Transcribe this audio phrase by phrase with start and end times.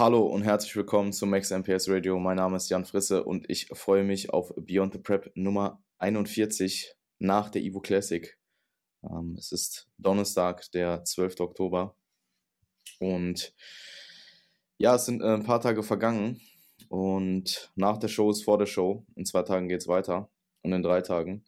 [0.00, 2.18] Hallo und herzlich willkommen zum Max MPS Radio.
[2.18, 6.94] Mein Name ist Jan Frisse und ich freue mich auf Beyond the Prep Nummer 41
[7.18, 8.38] nach der Evo Classic.
[9.02, 11.40] Ähm, es ist Donnerstag, der 12.
[11.40, 11.94] Oktober.
[12.98, 13.54] Und
[14.78, 16.40] ja, es sind äh, ein paar Tage vergangen.
[16.88, 19.04] Und nach der Show ist vor der Show.
[19.16, 20.30] In zwei Tagen geht es weiter.
[20.62, 21.44] Und in drei Tagen.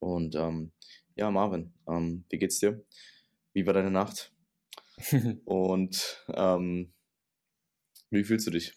[0.00, 0.72] Und ähm,
[1.14, 2.84] ja, Marvin, ähm, wie geht's dir?
[3.52, 4.32] Wie war deine Nacht?
[5.44, 6.92] und ähm,
[8.10, 8.74] wie fühlst du dich?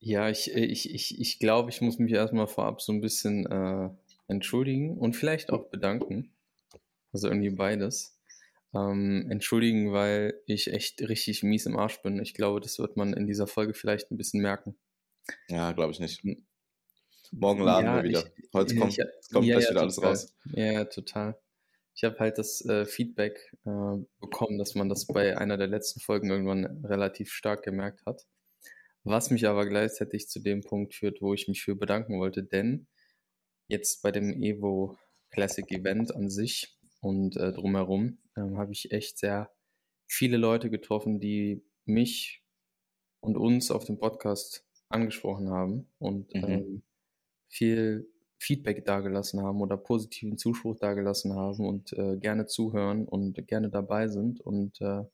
[0.00, 3.46] Ja, ich, äh, ich, ich, ich glaube, ich muss mich erstmal vorab so ein bisschen
[3.46, 3.88] äh,
[4.28, 6.30] entschuldigen und vielleicht auch bedanken.
[7.12, 8.18] Also irgendwie beides.
[8.74, 12.20] Ähm, entschuldigen, weil ich echt richtig mies im Arsch bin.
[12.20, 14.74] Ich glaube, das wird man in dieser Folge vielleicht ein bisschen merken.
[15.48, 16.22] Ja, glaube ich nicht.
[16.22, 16.44] Hm.
[17.30, 18.24] Morgen laden ja, wir wieder.
[18.36, 20.34] Ich, Heute kommt, ich, kommt ja, gleich ja, wieder alles raus.
[20.52, 21.38] Ja, total.
[21.94, 26.00] Ich habe halt das äh, Feedback äh, bekommen, dass man das bei einer der letzten
[26.00, 28.26] Folgen irgendwann relativ stark gemerkt hat.
[29.04, 32.86] Was mich aber gleichzeitig zu dem Punkt führt, wo ich mich für bedanken wollte, denn
[33.68, 34.98] jetzt bei dem Evo
[35.30, 39.52] Classic Event an sich und äh, drumherum ähm, habe ich echt sehr
[40.06, 42.42] viele Leute getroffen, die mich
[43.20, 46.44] und uns auf dem Podcast angesprochen haben und mhm.
[46.44, 46.82] ähm,
[47.48, 48.13] viel
[48.44, 54.08] Feedback dagelassen haben oder positiven Zuspruch dagelassen haben und äh, gerne zuhören und gerne dabei
[54.08, 54.40] sind.
[54.40, 55.04] Und äh,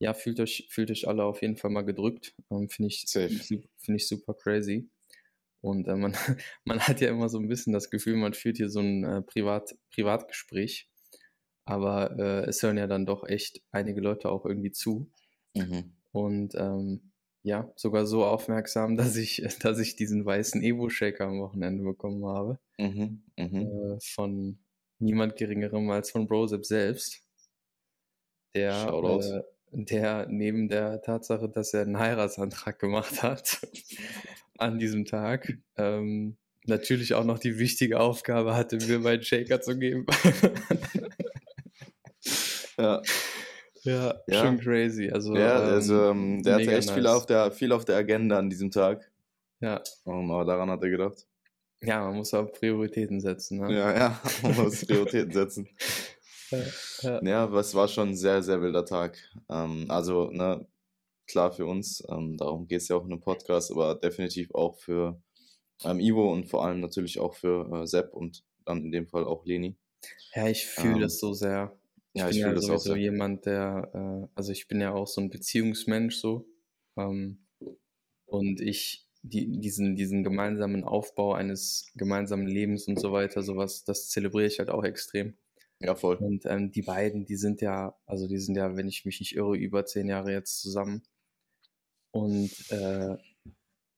[0.00, 2.34] ja, fühlt euch, fühlt euch alle auf jeden Fall mal gedrückt.
[2.50, 4.88] Ähm, Finde ich, find ich super crazy.
[5.60, 6.14] Und äh, man,
[6.64, 9.22] man hat ja immer so ein bisschen das Gefühl, man führt hier so ein äh,
[9.22, 10.88] Privat, Privatgespräch.
[11.64, 15.10] Aber äh, es hören ja dann doch echt einige Leute auch irgendwie zu.
[15.54, 15.92] Mhm.
[16.12, 17.12] Und ähm,
[17.48, 22.58] ja, sogar so aufmerksam, dass ich, dass ich diesen weißen Evo-Shaker am Wochenende bekommen habe.
[22.78, 23.60] Mhm, mh.
[23.60, 24.58] äh, von
[24.98, 27.22] niemand geringerem als von Brosep selbst.
[28.54, 29.42] Der, äh,
[29.72, 33.60] der neben der Tatsache, dass er einen Heiratsantrag gemacht hat
[34.58, 36.36] an diesem Tag, ähm,
[36.66, 40.06] natürlich auch noch die wichtige Aufgabe hatte, mir meinen Shaker zu geben.
[42.78, 43.02] ja.
[43.88, 45.08] Ja, ja, schon crazy.
[45.08, 46.90] Also, ja, also ähm, der hatte echt nice.
[46.90, 49.10] viel, auf der, viel auf der Agenda an diesem Tag.
[49.60, 49.82] Ja.
[50.04, 51.26] Um, aber daran hat er gedacht.
[51.80, 53.60] Ja, man muss auch Prioritäten setzen.
[53.60, 53.72] Ne?
[53.72, 55.68] Ja, ja, man muss Prioritäten setzen.
[56.50, 57.22] Ja, ja.
[57.22, 59.18] ja, es war schon ein sehr, sehr wilder Tag.
[59.50, 60.66] Ähm, also, ne,
[61.26, 64.78] klar für uns, ähm, darum geht es ja auch in einem Podcast, aber definitiv auch
[64.78, 65.20] für
[65.84, 69.26] ähm, Ivo und vor allem natürlich auch für äh, Sepp und dann in dem Fall
[69.26, 69.76] auch Leni.
[70.34, 71.76] Ja, ich fühle ähm, das so sehr.
[72.14, 72.96] Ja, ich, ich bin ja das sowieso auch so.
[72.96, 76.46] jemand, der, äh, also ich bin ja auch so ein Beziehungsmensch so.
[76.96, 77.46] Ähm,
[78.26, 84.08] und ich, die, diesen, diesen gemeinsamen Aufbau eines gemeinsamen Lebens und so weiter, sowas, das
[84.08, 85.36] zelebriere ich halt auch extrem.
[85.80, 86.16] Ja, voll.
[86.16, 89.36] Und ähm, die beiden, die sind ja, also die sind ja, wenn ich mich nicht
[89.36, 91.02] irre, über zehn Jahre jetzt zusammen.
[92.10, 93.16] Und äh,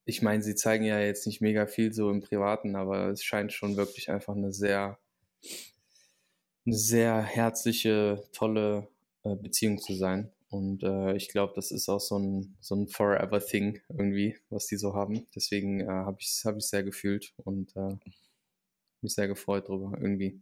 [0.04, 3.53] ich meine, sie zeigen ja jetzt nicht mega viel so im Privaten, aber es scheint
[3.53, 4.99] schon wirklich einfach eine sehr
[6.72, 8.88] sehr herzliche, tolle
[9.25, 10.31] äh, Beziehung zu sein.
[10.50, 14.76] Und äh, ich glaube, das ist auch so ein, so ein Forever-Thing irgendwie, was die
[14.76, 15.26] so haben.
[15.34, 17.97] Deswegen äh, habe ich es hab sehr gefühlt und äh,
[19.03, 20.41] mich sehr gefreut darüber irgendwie.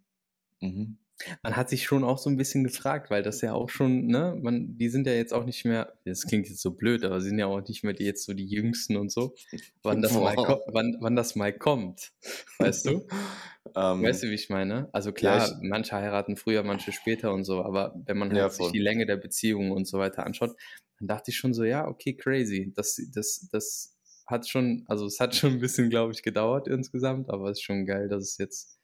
[0.61, 0.99] Mhm
[1.43, 4.39] man hat sich schon auch so ein bisschen gefragt, weil das ja auch schon, ne,
[4.41, 7.29] man, die sind ja jetzt auch nicht mehr, das klingt jetzt so blöd, aber sie
[7.29, 9.35] sind ja auch nicht mehr die jetzt so die Jüngsten und so,
[9.83, 10.37] wann das, mal,
[10.67, 12.13] wann, wann das mal kommt,
[12.59, 12.91] weißt du?
[12.91, 13.09] um,
[13.77, 14.89] ähm, weißt du, wie ich meine?
[14.93, 18.39] Also klar, ja, ich, manche heiraten früher, manche später und so, aber wenn man halt
[18.39, 20.57] ja, sich die Länge der Beziehung und so weiter anschaut,
[20.99, 23.97] dann dachte ich schon so, ja, okay, crazy, das, das, das
[24.27, 27.65] hat schon, also es hat schon ein bisschen, glaube ich, gedauert insgesamt, aber es ist
[27.65, 28.79] schon geil, dass es jetzt,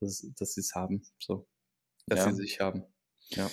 [0.00, 1.46] dass, dass sie es haben, so
[2.06, 2.30] dass ja.
[2.30, 2.84] sie sich haben.
[3.30, 3.50] Ja.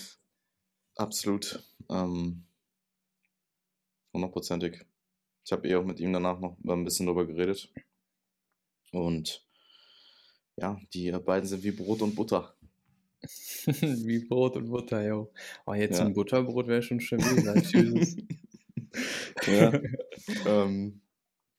[0.95, 1.63] Absolut.
[1.89, 2.43] Ähm,
[4.13, 4.85] hundertprozentig.
[5.45, 7.71] Ich habe eh auch mit ihm danach noch ein bisschen drüber geredet.
[8.91, 9.45] Und
[10.57, 12.55] ja, die beiden sind wie Brot und Butter.
[13.65, 15.31] wie Brot und Butter, jo.
[15.65, 16.05] Oh, jetzt ja.
[16.05, 17.43] ein Butterbrot wäre schon stabil.
[19.47, 19.81] ja.
[20.45, 21.01] ähm,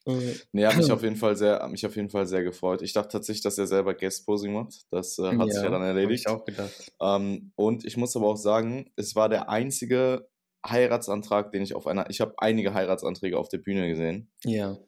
[0.06, 2.82] Nee, hat mich auf jeden Fall sehr, mich auf jeden Fall sehr gefreut.
[2.82, 4.86] Ich dachte tatsächlich, dass er selber Guest-Posing macht.
[4.90, 6.26] Das äh, hat ja, sich ja dann erledigt.
[6.26, 6.92] Hab ich auch gedacht.
[7.00, 10.28] Ähm, und ich muss aber auch sagen, es war der einzige
[10.66, 14.30] Heiratsantrag, den ich auf einer, ich habe einige Heiratsanträge auf der Bühne gesehen.
[14.44, 14.78] Ja.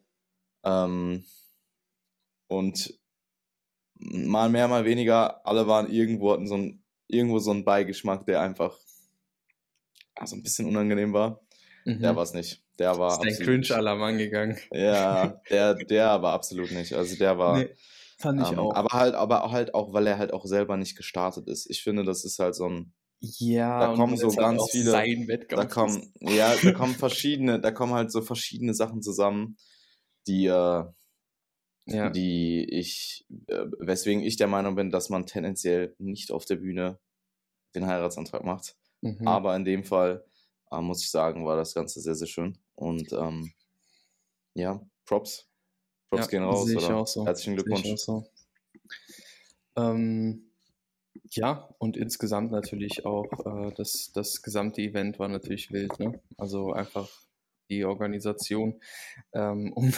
[0.64, 1.24] Ähm,
[2.48, 2.98] und
[3.98, 8.40] mal mehr, mal weniger, alle waren irgendwo, hatten so ein, irgendwo so einen Beigeschmack, der
[8.40, 8.76] einfach
[10.24, 11.41] so ein bisschen unangenehm war.
[11.84, 12.00] Mhm.
[12.00, 12.62] Der war es nicht.
[12.78, 13.24] Der war.
[13.24, 14.58] Ist der Cringe-Alarm angegangen.
[14.70, 16.94] Ja, der, der war absolut nicht.
[16.94, 17.58] Also der war.
[17.58, 17.68] Nee,
[18.18, 18.74] fand ich ähm, auch.
[18.74, 21.68] Aber halt, aber halt auch, weil er halt auch selber nicht gestartet ist.
[21.70, 22.92] Ich finde, das ist halt so ein.
[23.20, 24.90] Ja, da kommen so halt ganz viele.
[24.90, 29.56] Sein Wettkampf da kommen, ja, da kommen verschiedene, da kommen halt so verschiedene Sachen zusammen,
[30.26, 30.84] die, äh,
[31.86, 32.10] ja.
[32.10, 36.98] die ich, äh, weswegen ich der Meinung bin, dass man tendenziell nicht auf der Bühne
[37.76, 38.74] den Heiratsantrag macht.
[39.02, 39.26] Mhm.
[39.26, 40.24] Aber in dem Fall,
[40.72, 42.58] äh, muss ich sagen, war das Ganze sehr, sehr schön.
[42.74, 43.52] Und ähm,
[44.54, 45.48] ja, Props.
[46.10, 46.74] Props ja, gehen raus.
[46.74, 47.06] Oder?
[47.06, 47.26] So.
[47.26, 48.00] Herzlichen Glückwunsch.
[48.00, 48.24] So.
[49.76, 50.50] Ähm,
[51.30, 55.98] ja, und insgesamt natürlich auch äh, das, das gesamte Event war natürlich wild.
[55.98, 56.20] Ne?
[56.36, 57.08] Also einfach
[57.70, 58.80] die Organisation,
[59.32, 59.92] ähm, um,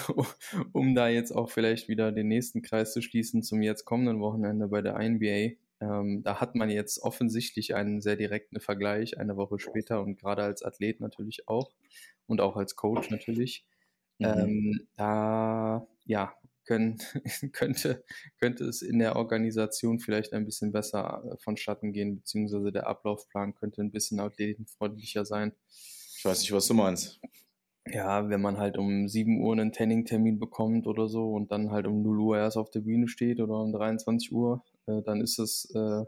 [0.73, 4.69] um da jetzt auch vielleicht wieder den nächsten Kreis zu schließen zum jetzt kommenden Wochenende
[4.69, 5.57] bei der NBA.
[5.85, 10.43] Ähm, da hat man jetzt offensichtlich einen sehr direkten Vergleich eine Woche später und gerade
[10.43, 11.73] als Athlet natürlich auch
[12.27, 13.67] und auch als Coach natürlich.
[14.19, 14.27] Mhm.
[14.27, 16.35] Ähm, da ja,
[16.65, 16.99] können,
[17.53, 18.05] könnte,
[18.41, 23.55] könnte es in der Organisation vielleicht ein bisschen besser äh, vonstatten gehen, beziehungsweise der Ablaufplan
[23.55, 25.53] könnte ein bisschen athletenfreundlicher sein.
[26.17, 27.21] Ich weiß nicht, was du meinst.
[27.87, 31.87] Ja, wenn man halt um 7 Uhr einen Tanning-Termin bekommt oder so und dann halt
[31.87, 35.39] um 0 Uhr erst auf der Bühne steht oder um 23 Uhr, äh, dann ist
[35.39, 36.05] das, äh,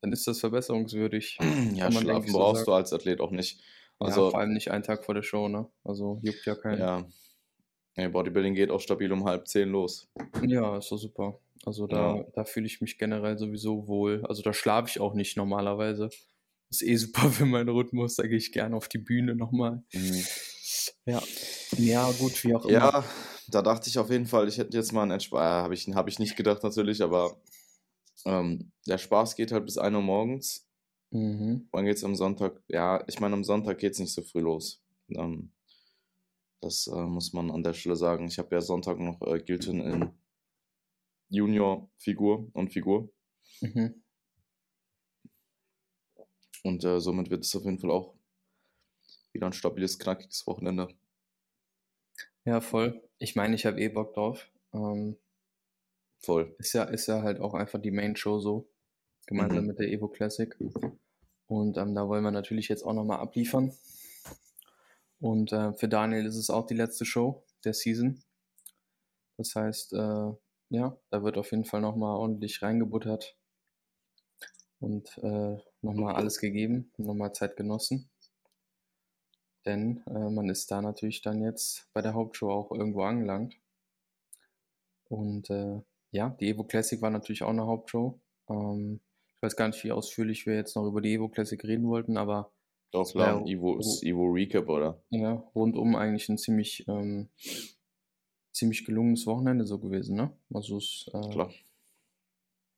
[0.00, 1.38] dann ist das verbesserungswürdig.
[1.74, 3.60] Ja, schlafen brauchst so du als Athlet auch nicht.
[3.98, 5.68] Also, ja, vor allem nicht einen Tag vor der Show, ne?
[5.84, 6.78] Also juckt ja keinen.
[6.78, 7.06] Ja,
[7.96, 10.08] ja, Bodybuilding geht auch stabil um halb zehn los.
[10.46, 11.40] Ja, ist doch super.
[11.64, 12.24] Also da, ja.
[12.34, 14.22] da fühle ich mich generell sowieso wohl.
[14.28, 16.10] Also da schlafe ich auch nicht normalerweise.
[16.70, 19.82] Ist eh super für meinen Rhythmus, da gehe ich gerne auf die Bühne nochmal.
[19.92, 20.24] Mhm.
[21.06, 21.22] Ja.
[21.78, 22.72] Ja, gut, wie auch immer.
[22.72, 23.04] Ja,
[23.48, 25.42] da dachte ich auf jeden Fall, ich hätte jetzt mal einen Entspann.
[25.42, 27.40] Äh, Habe ich, hab ich nicht gedacht natürlich, aber
[28.26, 30.68] ähm, der Spaß geht halt bis 1 Uhr morgens.
[31.10, 31.68] Mhm.
[31.70, 32.62] Wann geht es am Sonntag?
[32.68, 34.82] Ja, ich meine, am Sonntag geht es nicht so früh los.
[35.08, 35.52] Ähm,
[36.60, 38.26] das äh, muss man an der Stelle sagen.
[38.26, 40.10] Ich habe ja Sonntag noch äh, Gilton in
[41.28, 43.08] Junior-Figur und Figur.
[43.60, 44.02] Mhm.
[46.64, 48.14] Und äh, somit wird es auf jeden Fall auch
[49.32, 50.88] wieder ein stabiles, knackiges Wochenende.
[52.44, 53.02] Ja, voll.
[53.18, 54.50] Ich meine, ich habe eh Bock drauf.
[54.72, 55.16] Ähm,
[56.18, 56.54] voll.
[56.58, 58.68] Ist ja, ist ja halt auch einfach die Main-Show so.
[59.26, 59.66] Gemeinsam mhm.
[59.68, 60.56] mit der Evo Classic.
[61.46, 63.72] Und ähm, da wollen wir natürlich jetzt auch nochmal abliefern.
[65.20, 68.22] Und äh, für Daniel ist es auch die letzte Show der Season.
[69.36, 70.32] Das heißt, äh,
[70.70, 73.36] ja, da wird auf jeden Fall nochmal ordentlich reingebuttert
[74.80, 78.10] und äh, nochmal alles gegeben, nochmal Zeit genossen.
[79.64, 83.56] Denn äh, man ist da natürlich dann jetzt bei der Hauptshow auch irgendwo angelangt.
[85.08, 85.80] Und äh,
[86.10, 88.20] ja, die Evo Classic war natürlich auch eine Hauptshow.
[88.48, 89.00] Ähm,
[89.36, 92.16] ich weiß gar nicht, wie ausführlich wir jetzt noch über die Evo Classic reden wollten,
[92.16, 92.52] aber
[92.92, 95.02] doch, klar, ja, Evo, Evo Recap, oder?
[95.10, 97.28] Ja, rundum eigentlich ein ziemlich, ähm,
[98.52, 100.36] ziemlich gelungenes Wochenende so gewesen, ne?
[100.54, 101.52] Also es äh, klar.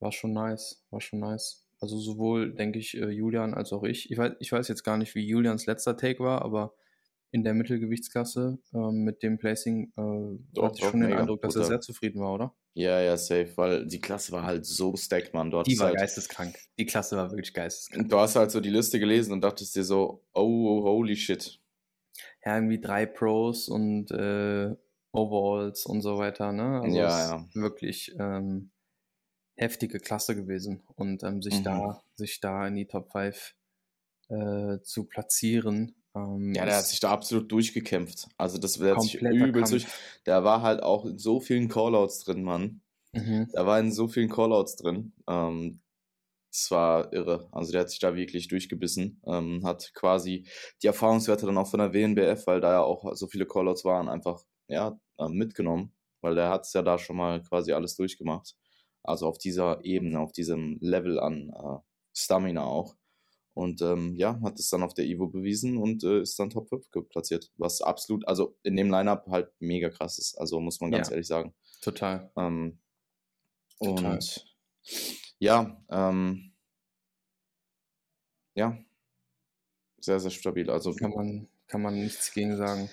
[0.01, 1.65] war schon nice, war schon nice.
[1.81, 4.11] Also sowohl, denke ich, äh, Julian als auch ich.
[4.11, 6.75] Ich weiß, ich weiß jetzt gar nicht, wie Julians letzter Take war, aber
[7.31, 11.57] in der Mittelgewichtsklasse äh, mit dem Placing äh, doch, hatte ich schon den Eindruck, dass
[11.57, 12.55] er sehr zufrieden war, oder?
[12.75, 15.51] Ja, ja, safe, weil die Klasse war halt so stacked, man.
[15.51, 16.57] Dort die war halt, geisteskrank.
[16.79, 18.09] Die Klasse war wirklich geisteskrank.
[18.09, 21.61] Du hast halt so die Liste gelesen und dachtest dir so, oh, holy shit.
[22.45, 24.75] Ja, irgendwie drei Pros und äh,
[25.13, 26.81] Overalls und so weiter, ne?
[26.83, 27.49] Also ja, ja.
[27.55, 28.71] Wirklich ähm,
[29.57, 30.85] heftige Klasse gewesen.
[30.95, 31.65] Und ähm, sich mhm.
[31.65, 33.55] da, sich da in die Top 5
[34.29, 38.29] äh, zu platzieren, ähm, ja, der hat sich da absolut durchgekämpft.
[38.37, 39.87] Also das wird sich übelst durch.
[40.27, 42.81] Der war halt auch in so vielen Callouts drin, Mann.
[43.13, 43.49] Mhm.
[43.53, 45.13] Da war in so vielen Callouts drin.
[45.29, 45.81] Ähm,
[46.51, 47.49] das war irre.
[47.53, 49.21] Also der hat sich da wirklich durchgebissen.
[49.27, 50.47] Ähm, hat quasi
[50.83, 54.09] die Erfahrungswerte dann auch von der WNBF, weil da ja auch so viele Callouts waren,
[54.09, 55.93] einfach ja, äh, mitgenommen.
[56.21, 58.57] Weil der hat es ja da schon mal quasi alles durchgemacht.
[59.05, 61.79] Also auf dieser Ebene, auf diesem Level an äh,
[62.15, 62.97] Stamina auch.
[63.59, 66.69] Und ähm, ja, hat es dann auf der Evo bewiesen und äh, ist dann Top
[66.69, 67.51] 5 platziert.
[67.57, 70.39] Was absolut, also in dem Lineup halt mega krass ist.
[70.39, 71.53] Also muss man ganz ja, ehrlich sagen.
[71.81, 72.31] Total.
[72.37, 72.79] Ähm,
[73.83, 74.13] total.
[74.13, 74.57] Und
[75.41, 76.53] ja, ähm,
[78.55, 78.79] ja,
[80.01, 80.71] sehr, sehr stabil.
[80.71, 82.89] Also kann man, kann man nichts gegen sagen.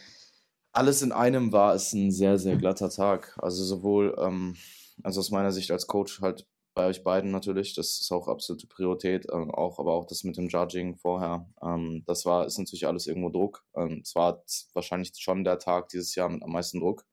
[0.71, 3.37] Alles in einem war es ein sehr, sehr glatter Tag.
[3.37, 4.55] Also sowohl, ähm,
[5.03, 7.73] also aus meiner Sicht als Coach halt bei euch beiden natürlich.
[7.73, 9.25] Das ist auch absolute Priorität.
[9.31, 11.49] Ähm, auch, aber auch das mit dem Judging vorher.
[11.63, 13.63] Ähm, das war, ist natürlich alles irgendwo Druck.
[13.75, 17.05] Ähm, es war wahrscheinlich schon der Tag dieses Jahr mit am meisten Druck,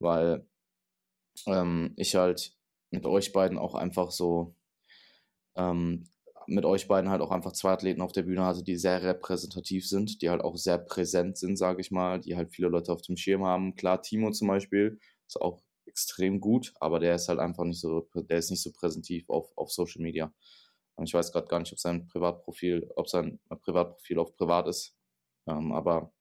[0.00, 0.46] weil
[1.46, 2.56] ähm, ich halt
[2.90, 4.54] mit euch beiden auch einfach so,
[5.56, 6.08] ähm,
[6.46, 9.86] mit euch beiden halt auch einfach zwei Athleten auf der Bühne hatte, die sehr repräsentativ
[9.88, 13.02] sind, die halt auch sehr präsent sind, sage ich mal, die halt viele Leute auf
[13.02, 13.76] dem Schirm haben.
[13.76, 18.08] Klar, Timo zum Beispiel ist auch extrem gut, aber der ist halt einfach nicht so,
[18.14, 20.32] der ist nicht so präsentiv auf, auf Social Media.
[21.02, 24.94] Ich weiß gerade gar nicht, ob sein Privatprofil, ob sein Privatprofil auf privat ist.
[25.46, 26.12] Ähm, aber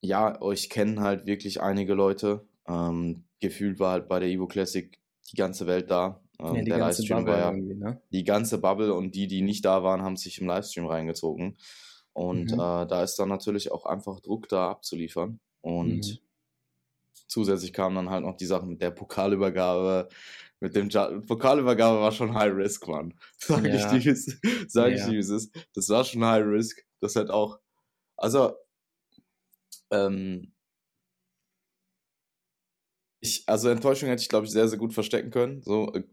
[0.00, 2.46] ja, euch kennen halt wirklich einige Leute.
[2.66, 4.98] Ähm, gefühlt war halt bei der Evo Classic
[5.30, 6.22] die ganze Welt da.
[6.40, 8.02] Ähm, ja, der Livestream Bubble war ja ne?
[8.12, 11.58] die ganze Bubble und die, die nicht da waren, haben sich im Livestream reingezogen.
[12.12, 12.60] Und mhm.
[12.60, 15.40] äh, da ist dann natürlich auch einfach Druck da abzuliefern.
[15.60, 16.18] Und mhm.
[17.28, 20.08] Zusätzlich kam dann halt noch die Sache mit der Pokalübergabe.
[20.60, 23.14] Mit dem ja Pokalübergabe war schon High Risk, Mann.
[23.38, 23.94] Sag ja.
[23.94, 24.16] ich dir,
[24.68, 24.96] sag ja.
[24.96, 25.54] ich dir, ist.
[25.74, 26.84] Das war schon High Risk.
[27.00, 27.60] Das hat auch,
[28.16, 28.56] also,
[29.90, 30.52] ähm,
[33.20, 35.62] ich, also Enttäuschung hätte ich, glaube ich, sehr, sehr gut verstecken können.
[35.62, 36.04] So, äh,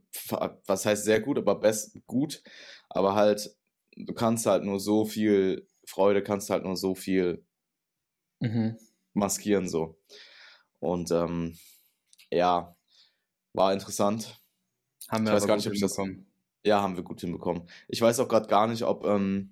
[0.66, 2.44] was heißt sehr gut, aber best gut.
[2.90, 3.56] Aber halt,
[3.96, 7.46] du kannst halt nur so viel Freude, kannst halt nur so viel
[8.40, 8.78] mhm.
[9.14, 9.98] maskieren, so.
[10.80, 11.58] Und ähm,
[12.32, 12.76] ja,
[13.54, 14.40] war interessant.
[15.10, 15.98] Haben wir ich weiß gar nicht, ob ich das.
[16.64, 17.70] Ja, haben wir gut hinbekommen.
[17.88, 19.06] Ich weiß auch gerade gar nicht, ob.
[19.06, 19.52] Ähm,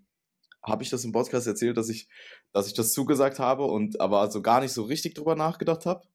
[0.63, 2.07] habe ich das im Podcast erzählt, dass ich,
[2.53, 6.07] dass ich das zugesagt habe und aber also gar nicht so richtig drüber nachgedacht habe?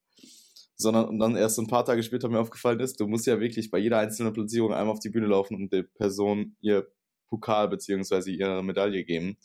[0.79, 3.69] sondern und dann erst ein paar Tage später mir aufgefallen ist, du musst ja wirklich
[3.69, 6.87] bei jeder einzelnen Platzierung einmal auf die Bühne laufen und der Person ihr
[7.27, 8.31] Pokal bzw.
[8.31, 9.37] ihre Medaille geben.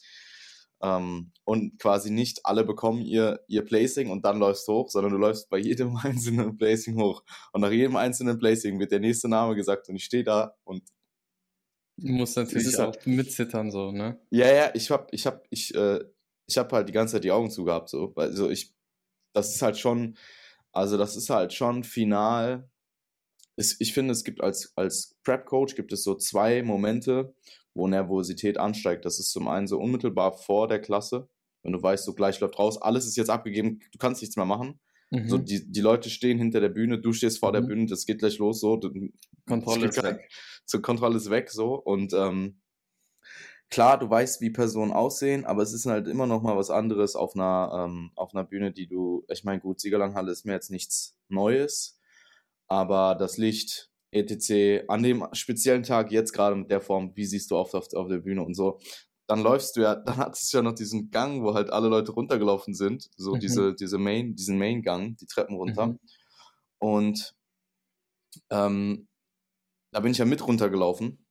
[0.85, 5.13] Ähm, und quasi nicht alle bekommen ihr, ihr Placing und dann läufst du hoch, sondern
[5.13, 7.25] du läufst bei jedem einzelnen Placing hoch.
[7.53, 10.83] Und nach jedem einzelnen Placing wird der nächste Name gesagt und ich stehe da und
[11.97, 14.19] Du musst natürlich auch halt, mitzittern, so, ne?
[14.31, 16.01] Ja, ja, ich hab, ich hab, ich, äh,
[16.47, 18.13] ich hab halt die ganze Zeit die Augen zugehabt, so.
[18.17, 18.75] Weil, so ich,
[19.33, 20.17] das ist halt schon,
[20.73, 22.69] also das ist halt schon final.
[23.57, 27.33] ich finde, es gibt als, als Prep-Coach gibt es so zwei Momente,
[27.75, 29.05] wo Nervosität ansteigt.
[29.05, 31.29] Das ist zum einen so unmittelbar vor der Klasse,
[31.63, 34.47] wenn du weißt, so gleich läuft raus, alles ist jetzt abgegeben, du kannst nichts mehr
[34.47, 34.81] machen.
[35.11, 35.29] Mhm.
[35.29, 37.53] So, die, die Leute stehen hinter der Bühne, du stehst vor mhm.
[37.55, 38.81] der Bühne, das geht gleich los, so.
[39.47, 40.29] Kontrolle ist weg.
[40.67, 41.75] Zur Kontrolle ist weg, so.
[41.75, 42.61] Und ähm,
[43.71, 47.17] klar, du weißt, wie Personen aussehen, aber es ist halt immer noch mal was anderes
[47.17, 50.71] auf einer, ähm, auf einer Bühne, die du, ich meine, gut, Siegerlandhalle ist mir jetzt
[50.71, 51.99] nichts Neues,
[52.67, 57.51] aber das Licht, etc., an dem speziellen Tag, jetzt gerade mit der Form, wie siehst
[57.51, 58.79] du oft auf, auf der Bühne und so,
[59.27, 62.13] dann läufst du ja, dann hattest du ja noch diesen Gang, wo halt alle Leute
[62.13, 63.41] runtergelaufen sind, so mhm.
[63.41, 65.89] diese, diese Main, diesen Main-Gang, die Treppen runter.
[65.89, 65.99] Mhm.
[66.79, 67.35] Und
[68.51, 69.09] ähm,
[69.93, 71.25] da bin ich ja mit runtergelaufen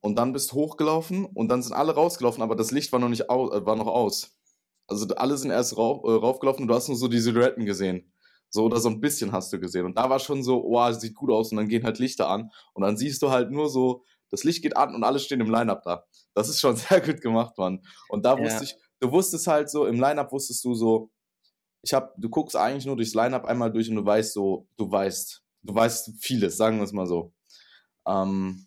[0.00, 3.28] und dann bist hochgelaufen und dann sind alle rausgelaufen, aber das Licht war noch nicht
[3.28, 4.38] au äh, war noch aus.
[4.86, 8.10] Also alle sind erst rauf, äh, raufgelaufen und du hast nur so die Silhouetten gesehen.
[8.50, 9.84] So oder so ein bisschen hast du gesehen.
[9.84, 11.50] Und da war schon so, oh, sieht gut aus.
[11.50, 12.50] Und dann gehen halt Lichter an.
[12.72, 15.50] Und dann siehst du halt nur so, das Licht geht an und alle stehen im
[15.50, 16.04] Line-Up da.
[16.34, 17.82] Das ist schon sehr gut gemacht, Mann.
[18.08, 18.62] Und da wusste ja.
[18.62, 21.10] ich, du wusstest halt so, im Line-Up wusstest du so,
[21.82, 24.90] ich hab, du guckst eigentlich nur durchs Line-Up einmal durch und du weißt so, du
[24.90, 27.32] weißt, du weißt vieles, sagen wir es mal so.
[28.06, 28.66] Ähm,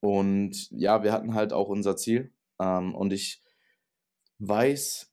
[0.00, 2.32] und ja, wir hatten halt auch unser Ziel.
[2.60, 3.42] Ähm, und ich
[4.38, 5.09] weiß,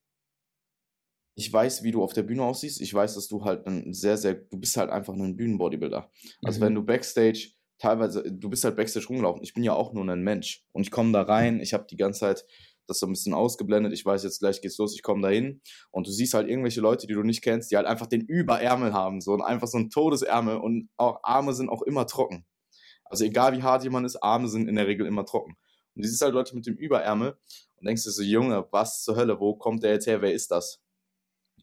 [1.38, 2.82] ich weiß, wie du auf der Bühne aussiehst.
[2.82, 6.12] Ich weiß, dass du halt ein sehr, sehr, du bist halt einfach ein Bühnenbodybuilder.
[6.44, 6.64] Also mhm.
[6.64, 9.44] wenn du Backstage teilweise, du bist halt Backstage rumgelaufen.
[9.44, 10.66] Ich bin ja auch nur ein Mensch.
[10.72, 12.44] Und ich komme da rein, ich habe die ganze Zeit
[12.88, 13.94] das so ein bisschen ausgeblendet.
[13.94, 16.82] Ich weiß jetzt gleich geht's los, ich komme da hin und du siehst halt irgendwelche
[16.82, 19.78] Leute, die du nicht kennst, die halt einfach den Überärmel haben, so und einfach so
[19.78, 22.48] ein Todesärmel und auch Arme sind auch immer trocken.
[23.06, 25.56] Also egal wie hart jemand ist, Arme sind in der Regel immer trocken.
[25.94, 27.38] Und du siehst halt Leute mit dem Überärmel
[27.76, 30.50] und denkst dir so, Junge, was zur Hölle, wo kommt der jetzt her, wer ist
[30.50, 30.82] das?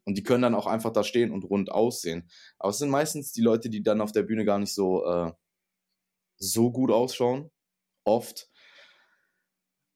[0.04, 2.28] Und die können dann auch einfach da stehen und rund aussehen.
[2.58, 5.32] Aber es sind meistens die Leute, die dann auf der Bühne gar nicht so, äh,
[6.36, 7.50] so gut ausschauen.
[8.04, 8.50] Oft.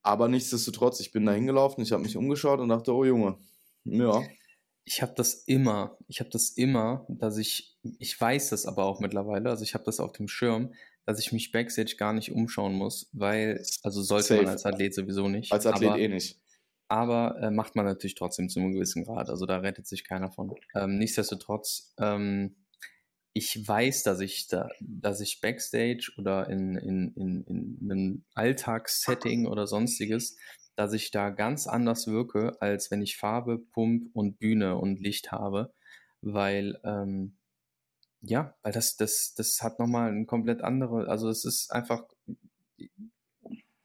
[0.02, 3.38] Aber nichtsdestotrotz, ich bin da hingelaufen, ich habe mich umgeschaut und dachte, oh Junge,
[3.84, 4.22] ja.
[4.84, 9.00] Ich habe das immer, ich habe das immer, dass ich, ich weiß das aber auch
[9.00, 10.72] mittlerweile, also ich habe das auf dem Schirm,
[11.04, 14.42] dass ich mich Backstage gar nicht umschauen muss, weil, also sollte Safe.
[14.42, 15.52] man als Athlet sowieso nicht.
[15.52, 16.40] Als Athlet eh nicht.
[16.88, 19.28] Aber äh, macht man natürlich trotzdem zu einem gewissen Grad.
[19.28, 20.54] Also da rettet sich keiner von.
[20.74, 22.56] Ähm, nichtsdestotrotz, ähm,
[23.34, 29.46] ich weiß, dass ich da, dass ich Backstage oder in, in, in, in einem Alltagssetting
[29.46, 30.36] oder sonstiges,
[30.76, 35.30] dass ich da ganz anders wirke, als wenn ich Farbe, Pump und Bühne und Licht
[35.30, 35.72] habe.
[36.20, 37.38] Weil ähm,
[38.20, 42.04] ja, weil das, das, das hat nochmal ein komplett andere, also es ist einfach,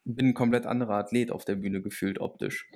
[0.05, 2.69] bin ein komplett anderer Athlet auf der Bühne gefühlt optisch.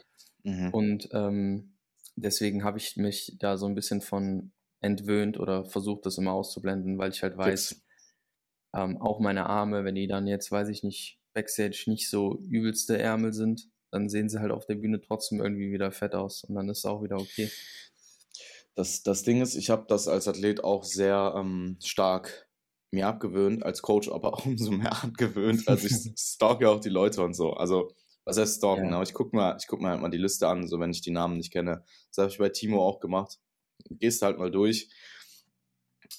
[0.43, 0.69] Mhm.
[0.73, 1.77] Und ähm,
[2.15, 6.97] deswegen habe ich mich da so ein bisschen von entwöhnt oder versucht, das immer auszublenden,
[6.97, 7.81] weil ich halt weiß,
[8.75, 12.97] ähm, auch meine Arme, wenn die dann jetzt, weiß ich nicht, Backstage nicht so übelste
[12.97, 16.55] Ärmel sind, dann sehen sie halt auf der Bühne trotzdem irgendwie wieder fett aus und
[16.55, 17.49] dann ist es auch wieder okay.
[18.75, 22.46] Das, das Ding ist, ich habe das als Athlet auch sehr ähm, stark
[22.91, 25.67] mir abgewöhnt, als Coach aber auch umso mehr abgewöhnt.
[25.67, 27.53] Also ich stalke auch die Leute und so.
[27.53, 27.91] Also,
[28.25, 28.89] was heißt stalken?
[28.89, 28.95] Ja.
[28.95, 31.11] Aber ich gucke mal, guck mir halt mal die Liste an, so wenn ich die
[31.11, 31.83] Namen nicht kenne.
[32.09, 33.39] Das habe ich bei Timo auch gemacht.
[33.89, 34.89] Gehst halt mal durch.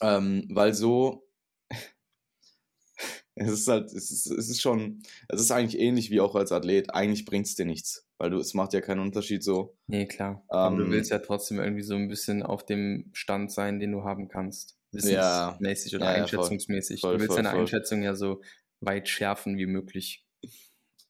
[0.00, 1.26] Ähm, weil so,
[3.34, 6.52] es ist halt, es ist, es ist schon, es ist eigentlich ähnlich wie auch als
[6.52, 6.94] Athlet.
[6.94, 9.76] Eigentlich bringt es dir nichts, weil du, es macht ja keinen Unterschied so.
[9.86, 10.44] Nee, klar.
[10.50, 13.92] Ähm, Aber du willst ja trotzdem irgendwie so ein bisschen auf dem Stand sein, den
[13.92, 14.77] du haben kannst.
[14.92, 17.00] Wissensmäßig ja, oder ja, einschätzungsmäßig.
[17.00, 18.40] Voll, voll, du willst voll, deine Einschätzung ja so
[18.80, 20.26] weit schärfen wie möglich.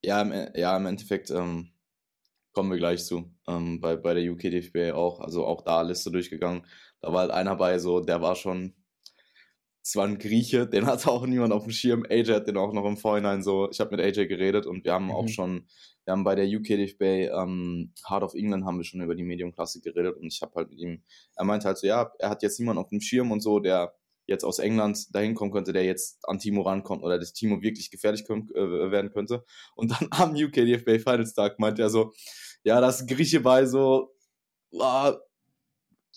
[0.02, 1.72] Ja, im, ja, im Endeffekt ähm,
[2.52, 3.32] kommen wir gleich zu.
[3.46, 6.66] Ähm, bei, bei der UK DFB auch, also auch da Liste durchgegangen.
[7.00, 8.74] Da war halt einer bei, so, der war schon
[9.88, 12.04] es war ein Grieche, den hatte auch niemand auf dem Schirm.
[12.10, 14.92] AJ hat den auch noch im Vorhinein so, ich habe mit AJ geredet und wir
[14.92, 15.12] haben mhm.
[15.12, 15.66] auch schon,
[16.04, 17.02] wir haben bei der UK DFB
[17.32, 20.68] ähm, Heart of England haben wir schon über die Medium-Klasse geredet und ich habe halt
[20.68, 21.02] mit ihm,
[21.36, 23.94] er meinte halt so, ja, er hat jetzt niemanden auf dem Schirm und so, der
[24.26, 27.90] jetzt aus England dahin kommen könnte, der jetzt an Timo rankommt oder das Timo wirklich
[27.90, 29.42] gefährlich können, äh, werden könnte.
[29.74, 32.12] Und dann am UK DFB Finals Tag meinte er so,
[32.62, 34.14] ja, das Grieche bei so,
[34.78, 35.16] ah,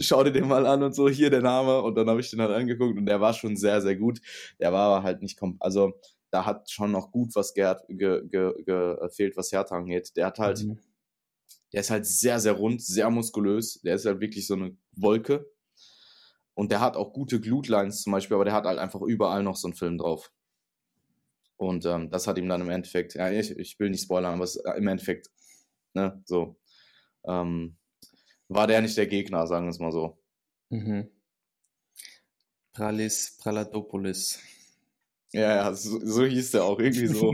[0.02, 1.82] schau dir den mal an und so, hier der Name.
[1.82, 4.22] Und dann habe ich den halt angeguckt und der war schon sehr, sehr gut.
[4.60, 5.94] Der war aber halt nicht, also
[6.32, 10.16] da hat schon noch gut was ge ge ge gefehlt, was Hertha angeht.
[10.16, 10.80] Der hat halt, mhm.
[11.74, 13.82] der ist halt sehr, sehr rund, sehr muskulös.
[13.82, 15.46] Der ist halt wirklich so eine Wolke.
[16.54, 19.56] Und der hat auch gute Glutlines zum Beispiel, aber der hat halt einfach überall noch
[19.56, 20.32] so einen Film drauf.
[21.58, 24.46] Und ähm, das hat ihm dann im Endeffekt, ja, ich, ich will nicht spoilern, aber
[24.46, 25.30] es, im Endeffekt,
[25.94, 26.60] ne, so,
[27.26, 27.78] ähm,
[28.54, 30.18] war der nicht der Gegner, sagen wir es mal so.
[30.70, 31.10] Mhm.
[32.74, 34.40] Pralis Praladopoulos.
[35.34, 37.34] Ja, ja, so, so hieß der auch, irgendwie so.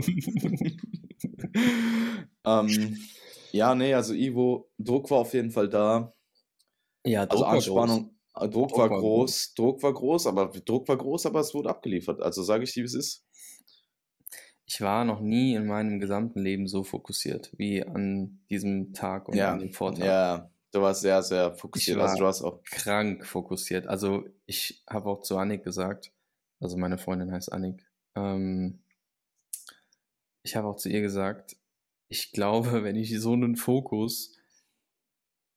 [2.46, 2.98] ähm,
[3.50, 6.14] ja, nee, also Ivo, Druck war auf jeden Fall da.
[7.04, 8.44] Ja, Druck also Anspannung, groß.
[8.44, 11.52] Äh, Druck, Druck war, groß, groß, Druck war groß, aber Druck war groß, aber es
[11.54, 12.22] wurde abgeliefert.
[12.22, 13.24] Also sage ich dir, wie es ist.
[14.66, 19.34] Ich war noch nie in meinem gesamten Leben so fokussiert wie an diesem Tag und
[19.34, 20.04] ja, an dem Vortag.
[20.04, 21.98] Ja, Du warst sehr, sehr fokussiert.
[21.98, 23.86] Also du hast auch krank fokussiert.
[23.86, 26.12] Also ich habe auch zu Annik gesagt,
[26.60, 28.80] also meine Freundin heißt Annik, ähm,
[30.42, 31.56] ich habe auch zu ihr gesagt,
[32.08, 34.34] ich glaube, wenn ich so einen Fokus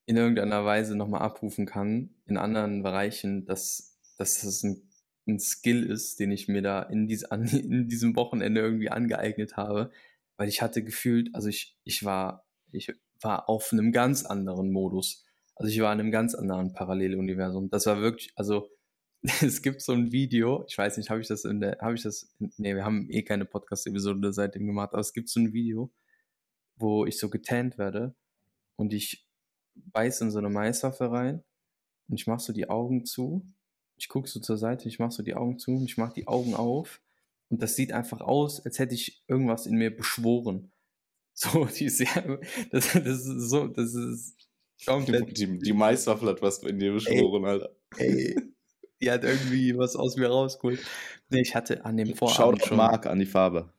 [0.05, 4.89] in irgendeiner Weise nochmal abrufen kann, in anderen Bereichen, dass, dass das ein,
[5.27, 9.57] ein Skill ist, den ich mir da in, dies, an, in diesem Wochenende irgendwie angeeignet
[9.57, 9.91] habe,
[10.37, 15.23] weil ich hatte gefühlt, also ich, ich war, ich war auf einem ganz anderen Modus.
[15.55, 17.69] Also ich war in einem ganz anderen Paralleluniversum.
[17.69, 18.69] Das war wirklich, also
[19.41, 22.01] es gibt so ein Video, ich weiß nicht, habe ich das in der, habe ich
[22.01, 25.91] das, nee, wir haben eh keine Podcast-Episode seitdem gemacht, aber es gibt so ein Video,
[26.75, 28.15] wo ich so getannt werde
[28.77, 29.27] und ich
[29.75, 31.43] beiß in so eine Maiswaffe rein
[32.07, 33.45] und ich mache so die Augen zu.
[33.95, 36.27] Ich gucke so zur Seite, ich mache so die Augen zu und ich mache die
[36.27, 37.01] Augen auf
[37.49, 40.70] und das sieht einfach aus, als hätte ich irgendwas in mir beschworen.
[41.53, 42.39] So, die ist sehr,
[42.71, 44.35] das, das ist so, das ist
[44.85, 45.37] komplett.
[45.37, 47.75] Die, die Maiswaffel hat was in dir beschworen, Alter.
[47.97, 48.35] Ey,
[49.01, 50.79] die hat irgendwie was aus mir rausgeholt.
[51.29, 52.77] Nee, ich hatte an dem Vorabend Schaut schon...
[52.77, 53.73] Marc an die Farbe.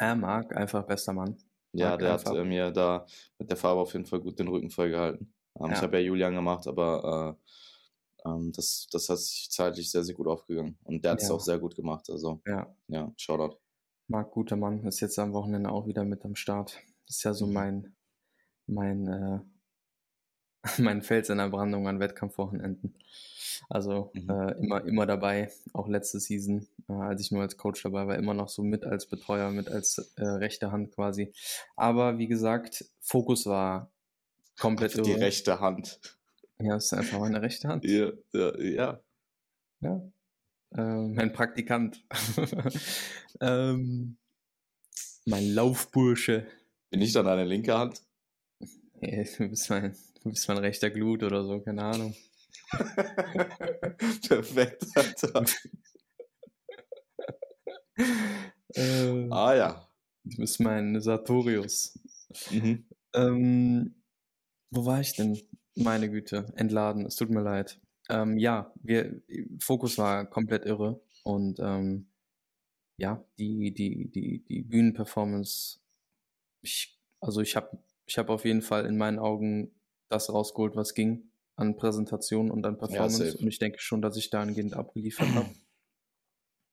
[0.00, 1.36] Ja, Marc, einfach bester Mann.
[1.72, 2.30] Ja, Marc der einfach.
[2.30, 3.06] hat äh, mir da
[3.38, 5.32] mit der Farbe auf jeden Fall gut den Rücken voll gehalten.
[5.60, 5.72] Ähm, ja.
[5.72, 7.38] Ich habe ja Julian gemacht, aber
[8.24, 10.78] äh, ähm, das, das hat sich zeitlich sehr, sehr gut aufgegangen.
[10.82, 11.34] Und der hat es ja.
[11.34, 12.08] auch sehr gut gemacht.
[12.10, 13.58] Also, ja, ja Shoutout.
[14.08, 16.82] Marc, guter Mann, ist jetzt am Wochenende auch wieder mit am Start.
[17.06, 17.52] Das ist ja so mhm.
[17.52, 17.96] mein,
[18.66, 19.40] mein, äh,
[20.82, 22.94] mein Fels in der Brandung an Wettkampfwochenenden.
[23.68, 24.30] Also mhm.
[24.30, 28.16] äh, immer, immer dabei, auch letzte Season, äh, als ich nur als Coach dabei war,
[28.16, 31.32] immer noch so mit als Betreuer, mit als äh, rechte Hand quasi.
[31.76, 33.90] Aber wie gesagt, Fokus war
[34.58, 36.00] komplett Die rechte Hand.
[36.58, 37.84] Ja, das ist einfach meine rechte Hand.
[37.84, 38.58] Ja, ja.
[38.58, 39.00] Ja.
[39.80, 40.12] ja.
[40.76, 42.04] Äh, mein Praktikant.
[43.40, 44.16] ähm,
[45.24, 46.46] mein Laufbursche.
[46.94, 48.00] Bin ich dann eine linke Hand?
[49.00, 52.14] Hey, du, bist mein, du bist mein rechter Glut oder so, keine Ahnung.
[54.28, 55.44] Perfekt, Alter.
[58.76, 59.88] äh, ah ja.
[60.22, 61.98] Du bist mein Sartorius.
[62.52, 62.86] Mhm.
[63.12, 63.96] Ähm,
[64.70, 65.36] wo war ich denn?
[65.74, 67.80] Meine Güte, entladen, es tut mir leid.
[68.08, 69.20] Ähm, ja, wir,
[69.58, 72.06] Fokus war komplett irre und ähm,
[72.98, 75.80] ja, die, die, die, die Bühnenperformance,
[76.64, 79.70] ich, also ich habe ich hab auf jeden Fall in meinen Augen
[80.08, 83.24] das rausgeholt, was ging an Präsentation und an Performance.
[83.24, 85.48] Ja, und ich denke schon, dass ich dahingehend abgeliefert habe.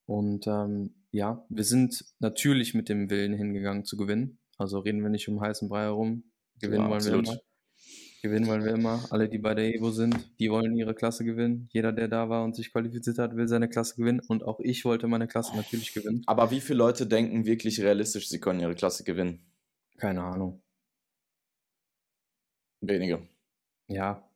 [0.06, 4.40] Und ähm, ja, wir sind natürlich mit dem Willen hingegangen zu gewinnen.
[4.58, 6.24] Also reden wir nicht um heißen Brei herum.
[6.60, 7.28] Gewinnen ja, wollen absolut.
[7.28, 7.42] wir immer.
[8.22, 9.04] Gewinnen wollen wir immer.
[9.10, 11.70] Alle, die bei der Evo sind, die wollen ihre Klasse gewinnen.
[11.72, 14.22] Jeder, der da war und sich qualifiziert hat, will seine Klasse gewinnen.
[14.28, 16.22] Und auch ich wollte meine Klasse natürlich gewinnen.
[16.28, 19.51] Aber wie viele Leute denken wirklich realistisch, sie können ihre Klasse gewinnen?
[20.02, 20.62] Keine Ahnung.
[22.82, 23.28] Wenige.
[23.88, 24.28] Ja,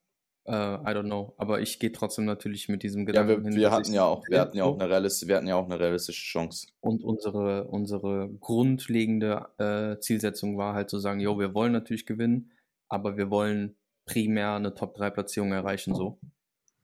[0.46, 1.34] äh, I don't know.
[1.38, 3.60] Aber ich gehe trotzdem natürlich mit diesem Ja, Gedanken wir, hin.
[3.60, 5.80] wir hatten ja auch, wir hatten ja auch eine realistische, wir hatten ja auch eine
[5.80, 6.68] realistische Chance.
[6.82, 12.52] Und unsere, unsere grundlegende äh, Zielsetzung war halt zu sagen, jo, wir wollen natürlich gewinnen,
[12.88, 13.76] aber wir wollen
[14.06, 16.20] primär eine Top-3-Platzierung erreichen, so.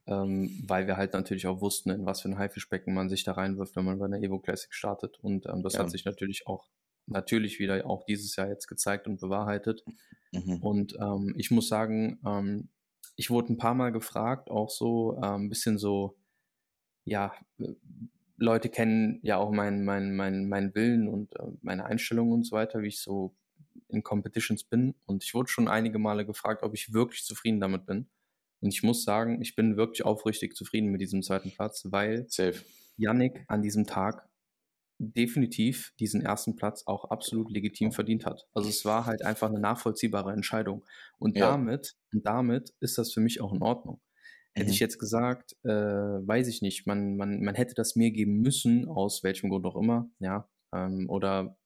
[0.08, 3.32] Ähm, weil wir halt natürlich auch wussten, in was für ein Haifischbecken man sich da
[3.32, 5.20] reinwirft, wenn man bei einer Evo Classic startet.
[5.20, 5.80] Und ähm, das Ja.
[5.80, 6.66] hat sich natürlich auch,
[7.06, 9.84] natürlich wieder auch dieses Jahr jetzt gezeigt und bewahrheitet.
[10.32, 10.56] Mhm.
[10.62, 12.68] Und ähm, ich muss sagen, ähm,
[13.16, 16.16] ich wurde ein paar Mal gefragt, auch so ein bisschen so,
[17.04, 17.32] ja,
[18.36, 22.56] Leute kennen ja auch meinen mein, mein, mein Willen und äh, meine Einstellung und so
[22.56, 23.36] weiter, wie ich so
[23.88, 24.94] in Competitions bin.
[25.06, 28.08] Und ich wurde schon einige Male gefragt, ob ich wirklich zufrieden damit bin.
[28.60, 32.64] Und ich muss sagen, ich bin wirklich aufrichtig zufrieden mit diesem zweiten Platz, weil Safe.
[32.96, 34.28] Yannick an diesem Tag
[35.02, 38.46] definitiv diesen ersten Platz auch absolut legitim verdient hat.
[38.54, 40.84] Also es war halt einfach eine nachvollziehbare Entscheidung.
[41.18, 41.42] Und Ja.
[41.42, 44.00] damit, und damit ist das für mich auch in Ordnung.
[44.54, 44.72] Hätte Mhm.
[44.72, 48.86] ich jetzt gesagt, äh, weiß ich nicht, man, man, man hätte das mir geben müssen,
[48.88, 51.56] aus welchem Grund auch immer, ja, ähm, oder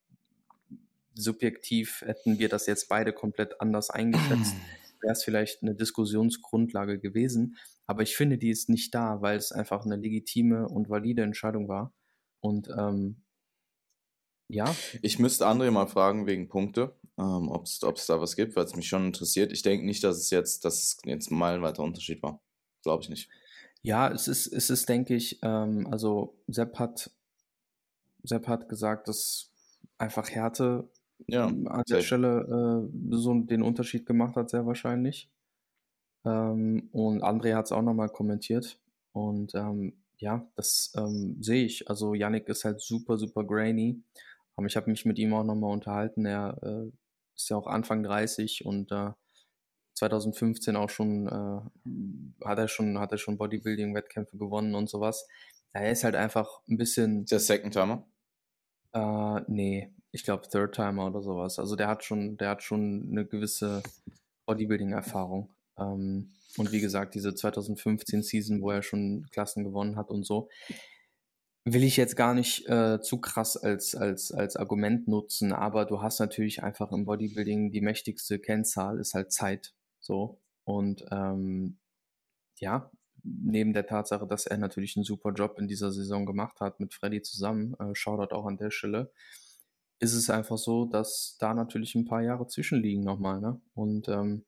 [1.15, 4.61] subjektiv hätten wir das jetzt beide komplett anders eingeschätzt,
[5.01, 7.57] wäre es vielleicht eine Diskussionsgrundlage gewesen.
[7.87, 11.69] Aber ich finde, die ist nicht da, weil es einfach eine legitime und valide Entscheidung
[11.69, 11.95] war.
[12.41, 13.23] Und ähm,
[14.49, 18.65] ja, Ich müsste André mal fragen wegen Punkte, ähm, ob es da was gibt, weil
[18.65, 19.53] es mich schon interessiert.
[19.53, 22.41] Ich denke nicht, dass es jetzt, dass es jetzt ein meilenweiter Unterschied war.
[22.83, 23.31] Glaube ich nicht.
[23.83, 27.11] ja, es ist, es ist, denke ich, ähm, also Sepp hat,
[28.23, 29.51] Sepp hat gesagt, dass
[29.99, 30.89] einfach Härte
[31.29, 32.01] Ja, an der.
[32.03, 35.31] Stelle äh, so den Unterschied gemacht hat, sehr wahrscheinlich.
[36.25, 38.79] Ähm, und André hat es auch nochmal kommentiert.
[39.13, 41.89] Und ähm, ja, das ähm, sehe ich.
[41.89, 44.03] Also Yannick ist halt super, super grainy.
[44.57, 46.25] Aber ich habe mich mit ihm auch nochmal unterhalten.
[46.27, 46.91] Er äh,
[47.35, 49.11] ist ja auch Anfang 30 und äh,
[49.95, 55.27] 2015 auch schon, äh, hat er schon, hat er schon Bodybuilding-Wettkämpfe gewonnen und sowas.
[55.73, 58.07] Er ist halt einfach ein bisschen, Ist der Second Timer?
[58.93, 61.59] äh, nee, ich glaube Third Timer oder sowas.
[61.59, 63.83] Also der hat schon, der hat schon eine gewisse
[64.47, 65.55] Bodybuilding-Erfahrung.
[65.79, 70.49] Ähm, und wie gesagt, diese 2015 Season, wo er schon Klassen gewonnen hat und so,
[71.67, 76.01] will ich jetzt gar nicht äh, zu krass als, als, als Argument nutzen, aber du
[76.01, 79.75] hast natürlich einfach im Bodybuilding die mächtigste Kennzahl, ist halt Zeit.
[79.99, 80.39] So.
[80.63, 81.79] Und ähm,
[82.59, 82.89] ja,
[83.25, 86.95] neben der Tatsache, dass er natürlich einen super Job in dieser Saison gemacht hat mit
[86.95, 89.11] Freddy zusammen, äh, Shoutout auch an der Stelle,
[89.99, 93.41] ist es einfach so, dass da natürlich ein paar Jahre zwischenliegen nochmal.
[93.41, 93.61] Ne?
[93.75, 94.45] Und ähm,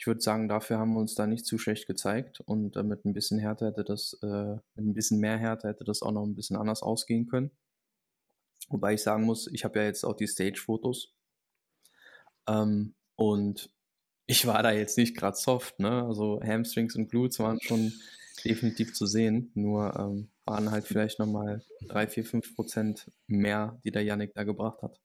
[0.00, 3.04] ich würde sagen, dafür haben wir uns da nicht zu schlecht gezeigt und äh, mit
[3.04, 6.24] ein bisschen Härte hätte das, äh, mit ein bisschen mehr Härte hätte das auch noch
[6.24, 7.50] ein bisschen anders ausgehen können.
[8.70, 11.12] Wobei ich sagen muss, ich habe ja jetzt auch die Stage-Fotos
[12.48, 13.70] ähm, und
[14.24, 16.02] ich war da jetzt nicht gerade soft, ne?
[16.06, 17.92] Also Hamstrings und Glutes waren schon
[18.42, 23.90] definitiv zu sehen, nur ähm, waren halt vielleicht nochmal 3, 4, 5 Prozent mehr, die
[23.90, 24.98] der Yannick da gebracht hat.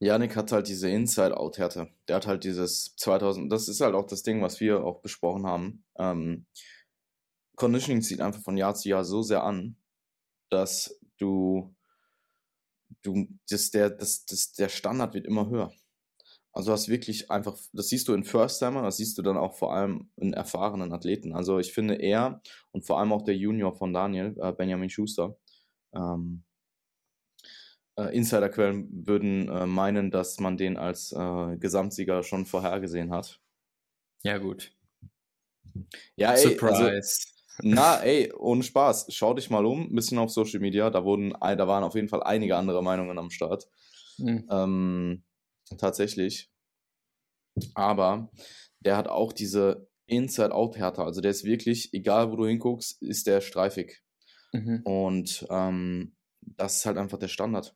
[0.00, 1.88] Yannick hat halt diese Inside-Out-Härte.
[2.08, 5.46] Der hat halt dieses 2000, das ist halt auch das Ding, was wir auch besprochen
[5.46, 5.84] haben.
[5.98, 6.46] Ähm,
[7.56, 9.76] Conditioning zieht einfach von Jahr zu Jahr so sehr an,
[10.50, 11.74] dass du,
[13.02, 15.72] du, das, der, das, das, der Standard wird immer höher.
[16.52, 19.74] Also hast wirklich einfach, das siehst du in First-Timer, das siehst du dann auch vor
[19.74, 21.34] allem in erfahrenen Athleten.
[21.34, 25.36] Also ich finde er und vor allem auch der Junior von Daniel, äh, Benjamin Schuster,
[25.92, 26.44] ähm,
[27.96, 33.40] äh, Insiderquellen würden äh, meinen, dass man den als äh, Gesamtsieger schon vorhergesehen hat.
[34.22, 34.72] Ja, gut.
[36.16, 37.26] Ja, ey, also, Surprise.
[37.62, 39.06] na, ey, ohne Spaß.
[39.10, 40.90] Schau dich mal um, ein bisschen auf Social Media.
[40.90, 43.68] Da wurden, da waren auf jeden Fall einige andere Meinungen am Start.
[44.16, 44.46] Hm.
[44.50, 45.24] Ähm,
[45.78, 46.50] tatsächlich.
[47.74, 48.30] Aber
[48.80, 51.02] der hat auch diese Inside-Out-Härte.
[51.02, 54.02] Also der ist wirklich, egal wo du hinguckst, ist der streifig.
[54.52, 54.82] Mhm.
[54.84, 57.74] Und ähm, das ist halt einfach der Standard.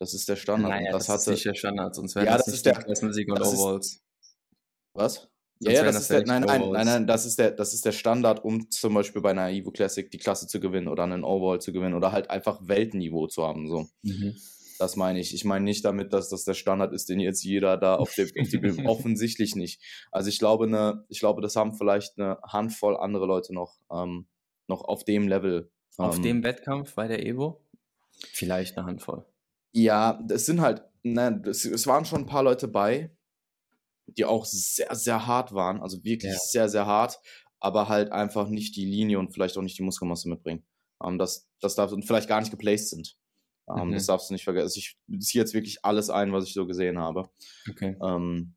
[0.00, 0.70] Das ist der Standard.
[0.70, 2.74] Naja, das, das, ist nicht der Standard, sonst wären Ja, das, das nicht ist der-
[2.74, 4.02] die Klassensieg und Overalls.
[4.94, 5.14] Was?
[5.14, 7.50] Sonst Ja, ja, das das ist der, nicht nein, nein, nein, nein, das ist der,
[7.50, 10.88] das ist der Standard, um zum Beispiel bei einer Evo Classic die Klasse zu gewinnen
[10.88, 13.88] oder einen Overall zu gewinnen oder halt einfach Weltniveau zu haben, so.
[14.02, 14.36] Mhm.
[14.78, 15.34] Das meine ich.
[15.34, 18.30] Ich meine nicht damit, dass das der Standard ist, den jetzt jeder da auf dem,
[18.40, 19.82] auf dem offensichtlich nicht.
[20.10, 24.26] Also ich glaube, ne, ich glaube, das haben vielleicht eine Handvoll andere Leute noch, ähm,
[24.66, 25.70] noch auf dem Level.
[25.98, 27.60] Auf ähm, dem Wettkampf bei der Evo?
[28.32, 29.26] Vielleicht eine Handvoll.
[29.72, 33.14] Ja, das sind halt, ne, das, es waren schon ein paar Leute bei,
[34.06, 36.38] die auch sehr, sehr hart waren, also wirklich ja.
[36.38, 37.20] sehr, sehr hart,
[37.60, 40.64] aber halt einfach nicht die Linie und vielleicht auch nicht die Muskelmasse mitbringen.
[41.04, 43.16] Ähm, das, das darf und vielleicht gar nicht geplaced sind.
[43.68, 43.92] Ähm, mhm.
[43.92, 44.64] Das darfst du nicht vergessen.
[44.64, 47.30] Also ich ziehe jetzt wirklich alles ein, was ich so gesehen habe.
[47.70, 47.96] Okay.
[48.02, 48.54] Ähm,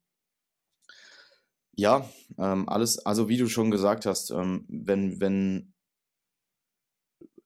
[1.76, 5.72] ja, ähm, alles, also wie du schon gesagt hast, ähm, wenn, wenn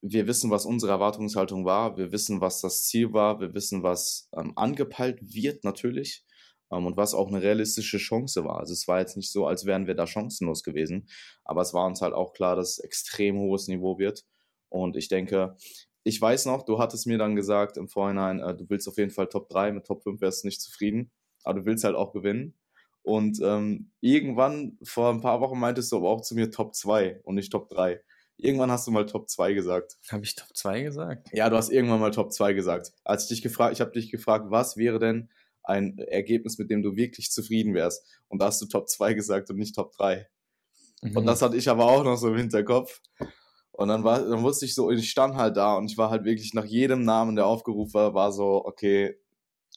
[0.02, 4.30] wir wissen, was unsere Erwartungshaltung war, wir wissen, was das Ziel war, wir wissen, was
[4.36, 6.26] ähm, angepeilt wird natürlich
[6.72, 8.60] ähm, und was auch eine realistische Chance war.
[8.60, 11.08] Also es war jetzt nicht so, als wären wir da chancenlos gewesen,
[11.44, 14.26] aber es war uns halt auch klar, dass es extrem hohes Niveau wird.
[14.70, 15.56] Und ich denke,
[16.04, 19.12] ich weiß noch, du hattest mir dann gesagt im Vorhinein, äh, du willst auf jeden
[19.12, 21.12] Fall Top 3, mit Top 5 wärst du nicht zufrieden,
[21.44, 22.58] aber du willst halt auch gewinnen.
[23.04, 27.22] Und ähm, irgendwann, vor ein paar Wochen, meintest du aber auch zu mir Top 2
[27.24, 28.02] und nicht Top 3.
[28.38, 29.98] Irgendwann hast du mal Top 2 gesagt.
[30.10, 31.30] Habe ich Top 2 gesagt?
[31.34, 32.94] Ja, du hast irgendwann mal Top 2 gesagt.
[33.04, 35.30] Als ich dich gefragt, ich habe dich gefragt, was wäre denn
[35.64, 38.06] ein Ergebnis, mit dem du wirklich zufrieden wärst?
[38.28, 40.28] Und da hast du Top 2 gesagt und nicht Top 3.
[41.02, 41.18] Mhm.
[41.18, 43.02] Und das hatte ich aber auch noch so im Hinterkopf.
[43.72, 46.24] Und dann war, dann wusste ich so, ich stand halt da und ich war halt
[46.24, 49.20] wirklich nach jedem Namen, der aufgerufen war, war so, okay,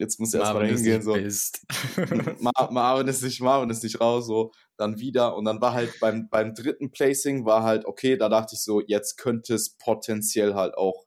[0.01, 1.15] jetzt muss er erstmal hingehen, so.
[2.41, 5.37] Mar Marvin ist nicht, Marvin ist nicht raus, so, dann wieder.
[5.37, 8.81] Und dann war halt beim, beim dritten Placing war halt, okay, da dachte ich so,
[8.81, 11.07] jetzt könnte es potenziell halt auch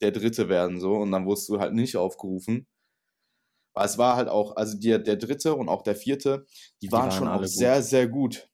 [0.00, 0.94] der dritte werden, so.
[0.94, 2.68] Und dann wurdest du halt nicht aufgerufen.
[3.74, 6.46] Aber es war halt auch, also der, der dritte und auch der vierte,
[6.80, 7.84] die, die waren, waren, schon auch sehr, gut.
[7.84, 8.48] sehr gut.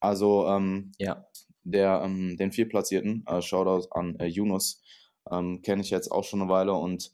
[0.00, 1.24] Also, ähm, ja.
[1.62, 4.82] der, ähm, den Viertplatzierten, äh, Shoutout an äh, Yunus,
[5.30, 7.12] ähm, kenne ich jetzt auch schon eine Weile und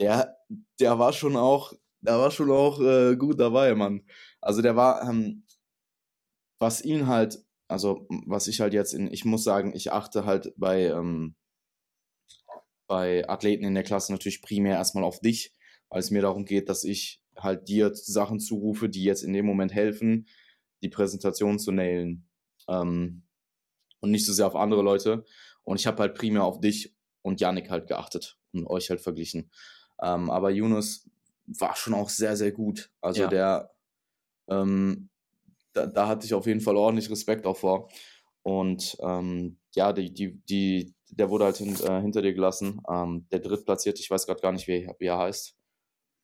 [0.00, 0.35] der,
[0.80, 4.02] der war schon auch, der war schon auch äh, gut dabei, Mann.
[4.40, 5.44] Also der war, ähm,
[6.60, 10.52] was ihn halt, also was ich halt jetzt in, ich muss sagen, ich achte halt
[10.56, 11.34] bei, ähm,
[12.88, 15.54] bei Athleten in der Klasse natürlich primär erstmal auf dich,
[15.88, 19.46] weil es mir darum geht, dass ich halt dir Sachen zurufe, die jetzt in dem
[19.46, 20.28] Moment helfen,
[20.82, 22.28] die Präsentation zu nailen.
[22.68, 23.26] Ähm,
[24.00, 25.24] und nicht so sehr auf andere Leute.
[25.62, 29.50] Und ich habe halt primär auf dich und Yannick halt geachtet und euch halt verglichen.
[30.02, 31.08] Ähm, aber Yunus
[31.46, 32.90] war schon auch sehr, sehr gut.
[33.00, 33.28] Also ja.
[33.28, 33.70] der,
[34.48, 35.08] ähm,
[35.72, 37.88] da, da, hatte ich auf jeden Fall ordentlich Respekt auch vor.
[38.42, 42.80] Und ähm, ja, die, die, die, der wurde halt hin, äh, hinter dir gelassen.
[42.88, 45.56] Ähm, der drittplatzierte, ich weiß gerade gar nicht, wie, wie er heißt.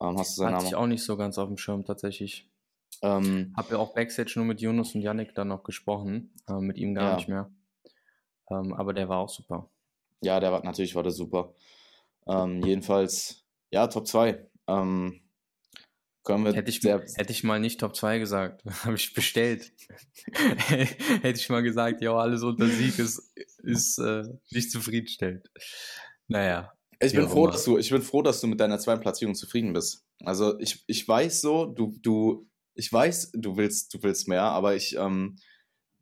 [0.01, 0.67] Ähm, hast du seinen Hatte Namen?
[0.67, 2.49] ich auch nicht so ganz auf dem Schirm tatsächlich.
[3.03, 6.77] Ähm, Habe ja auch Backstage nur mit Yunus und Yannick dann noch gesprochen, äh, mit
[6.79, 7.17] ihm gar ja.
[7.17, 7.51] nicht mehr.
[8.51, 9.71] Ähm, aber der war auch super.
[10.21, 11.55] Ja, der war natürlich war der super.
[12.27, 13.42] Ähm, jedenfalls
[13.73, 14.49] ja, Top 2.
[14.69, 15.21] Ähm,
[16.25, 19.73] können wir hätte, ich, hätte ich mal nicht Top 2 gesagt, habe ich bestellt.
[20.69, 23.33] hätte ich mal gesagt, ja, alles unter Sieg ist,
[23.65, 25.51] ist äh, nicht zufriedenstellend.
[26.29, 26.73] Naja.
[27.01, 29.73] Ich bin, froh, dass du, ich bin froh, dass du mit deiner zweiten Platzierung zufrieden
[29.73, 30.07] bist.
[30.25, 34.77] Also ich, ich weiß so, du, du, ich weiß, du willst, du willst mehr, aber
[34.77, 35.37] ich ähm,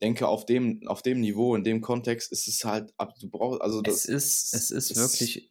[0.03, 3.81] denke, auf dem, auf dem Niveau, in dem Kontext ist es halt, du brauchst, also
[3.81, 5.51] das, es ist, es ist wirklich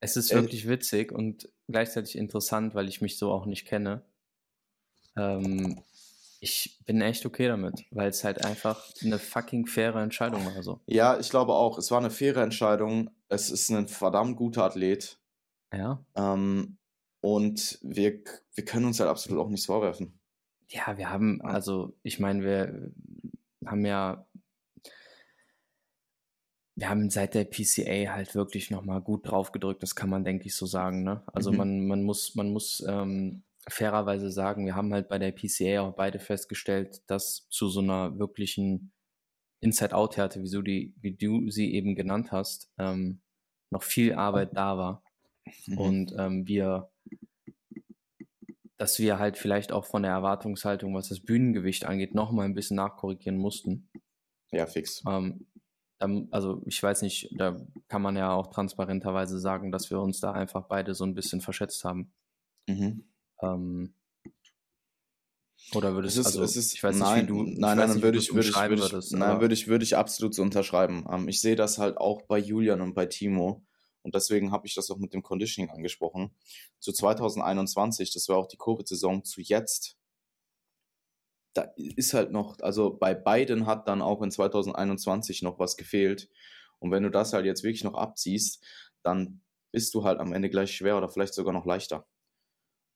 [0.00, 4.02] es ist äh, wirklich witzig und gleichzeitig interessant, weil ich mich so auch nicht kenne.
[5.16, 5.82] Ähm,
[6.40, 10.62] ich bin echt okay damit, weil es halt einfach eine fucking faire Entscheidung war.
[10.62, 10.80] So.
[10.86, 11.78] Ja, ich glaube auch.
[11.78, 13.10] Es war eine faire Entscheidung.
[13.28, 15.18] Es ist ein verdammt guter Athlet.
[15.72, 16.04] Ja.
[16.14, 16.76] Ähm,
[17.20, 18.20] und wir,
[18.54, 20.18] wir können uns halt absolut auch nichts vorwerfen.
[20.68, 22.92] Ja, wir haben, also ich meine, wir
[23.64, 24.26] haben ja
[26.76, 30.46] wir haben seit der PCA halt wirklich nochmal gut drauf gedrückt, das kann man, denke
[30.46, 31.02] ich, so sagen.
[31.02, 31.22] Ne?
[31.26, 31.58] Also mhm.
[31.58, 35.94] man, man muss, man muss ähm, fairerweise sagen, wir haben halt bei der PCA auch
[35.94, 38.92] beide festgestellt, dass zu so einer wirklichen
[39.60, 43.22] Inside-Out-Härte, wie, so die, wie du sie eben genannt hast, ähm,
[43.70, 45.02] noch viel Arbeit da war.
[45.66, 45.78] Mhm.
[45.78, 46.90] Und ähm, wir,
[48.76, 52.76] dass wir halt vielleicht auch von der Erwartungshaltung, was das Bühnengewicht angeht, nochmal ein bisschen
[52.76, 53.88] nachkorrigieren mussten.
[54.52, 55.02] Ja, fix.
[55.08, 55.46] Ähm,
[55.98, 60.32] also ich weiß nicht, da kann man ja auch transparenterweise sagen, dass wir uns da
[60.32, 62.12] einfach beide so ein bisschen verschätzt haben.
[62.68, 63.04] Mhm.
[63.42, 63.94] Ähm,
[65.74, 68.02] oder würdest du, also, es ist, ich weiß nein, nicht, wie du, nein, nein, nicht,
[68.02, 71.04] würde ich, würde ich, würde ich, würdest, nein, würde ich, würde ich absolut so unterschreiben.
[71.10, 73.64] Ähm, ich sehe das halt auch bei Julian und bei Timo.
[74.02, 76.30] Und deswegen habe ich das auch mit dem Conditioning angesprochen.
[76.78, 79.96] Zu 2021, das war auch die Covid-Saison, zu jetzt
[81.56, 86.28] da ist halt noch, also bei beiden hat dann auch in 2021 noch was gefehlt.
[86.78, 88.64] Und wenn du das halt jetzt wirklich noch abziehst,
[89.02, 89.40] dann
[89.72, 92.06] bist du halt am Ende gleich schwer oder vielleicht sogar noch leichter.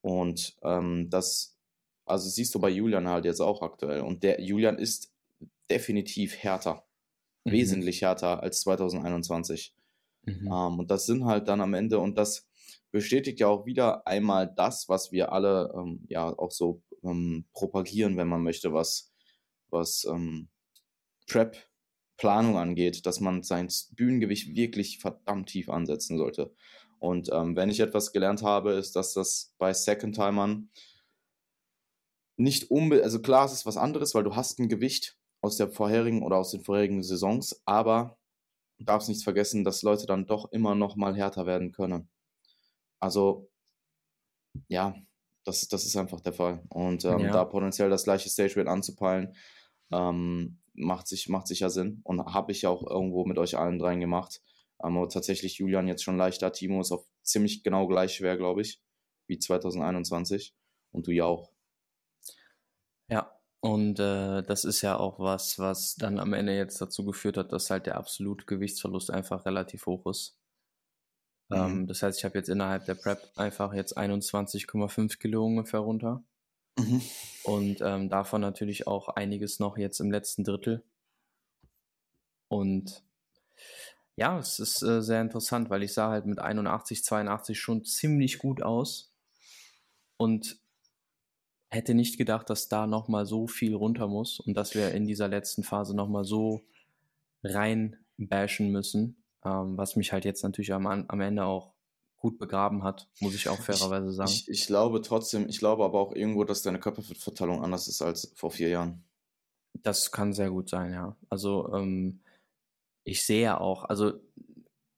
[0.03, 1.59] Und ähm, das,
[2.05, 4.01] also siehst du bei Julian halt jetzt auch aktuell.
[4.01, 5.13] Und der Julian ist
[5.71, 6.85] definitiv härter,
[7.45, 7.53] mhm.
[7.53, 9.75] wesentlich härter als 2021.
[10.25, 10.47] Mhm.
[10.47, 12.50] Ähm, und das sind halt dann am Ende, und das
[12.91, 18.17] bestätigt ja auch wieder einmal das, was wir alle ähm, ja auch so ähm, propagieren,
[18.17, 19.13] wenn man möchte, was,
[19.69, 20.49] was ähm,
[21.29, 26.55] Prep-Planung angeht, dass man sein Bühnengewicht wirklich verdammt tief ansetzen sollte.
[26.99, 30.71] Und ähm, wenn ich etwas gelernt habe, ist, dass das bei Second-Timern
[32.37, 35.71] nicht unbedingt, also klar, es ist was anderes, weil du hast ein Gewicht aus der
[35.71, 38.19] vorherigen oder aus den vorherigen Saisons, aber
[38.79, 42.09] darfst nicht vergessen, dass Leute dann doch immer noch mal härter werden können.
[43.01, 43.51] Also,
[44.69, 44.95] ja,
[45.45, 46.63] das, das ist einfach der Fall.
[46.69, 47.33] Und ähm, ja.
[47.33, 49.35] da potenziell das gleiche Stage Rate anzupeilen,
[49.93, 52.01] ähm, macht, sich, macht sicher Sinn.
[52.05, 54.43] Und habe ich ja auch irgendwo mit euch allen dreien gemacht.
[54.83, 56.53] Ähm, aber tatsächlich Julian jetzt schon leichter.
[56.53, 58.83] Timo ist auch ziemlich genau gleich schwer, glaube ich,
[59.27, 60.55] wie 2021.
[60.93, 61.53] Und du ja auch.
[63.09, 67.37] Ja, und äh, das ist ja auch was, was dann am Ende jetzt dazu geführt
[67.37, 70.40] hat, dass halt der absolute Gewichtsverlust einfach relativ hoch ist.
[71.51, 71.57] Mhm.
[71.57, 76.23] Ähm, das heißt, ich habe jetzt innerhalb der Prep einfach jetzt 21,5 Kilo ungefähr runter.
[76.79, 77.03] Mhm.
[77.45, 80.83] Und ähm, davon natürlich auch einiges noch jetzt im letzten Drittel.
[82.49, 83.03] Und
[84.17, 88.39] ja, es ist äh, sehr interessant, weil ich sah halt mit 81, 82 schon ziemlich
[88.39, 89.13] gut aus.
[90.17, 90.61] Und
[91.71, 95.29] hätte nicht gedacht, dass da nochmal so viel runter muss und dass wir in dieser
[95.29, 96.63] letzten Phase nochmal so
[97.45, 101.73] rein bashen müssen, ähm, was mich halt jetzt natürlich am, am Ende auch
[102.17, 104.31] gut begraben hat, muss ich auch fairerweise sagen.
[104.31, 108.33] Ich, ich, glaube trotzdem, ich glaube aber auch irgendwo, dass deine Körperverteilung anders ist als
[108.37, 109.05] vor vier Jahren.
[109.83, 111.17] Das kann sehr gut sein, ja.
[111.29, 112.21] Also ähm,
[113.05, 114.13] ich sehe ja auch, also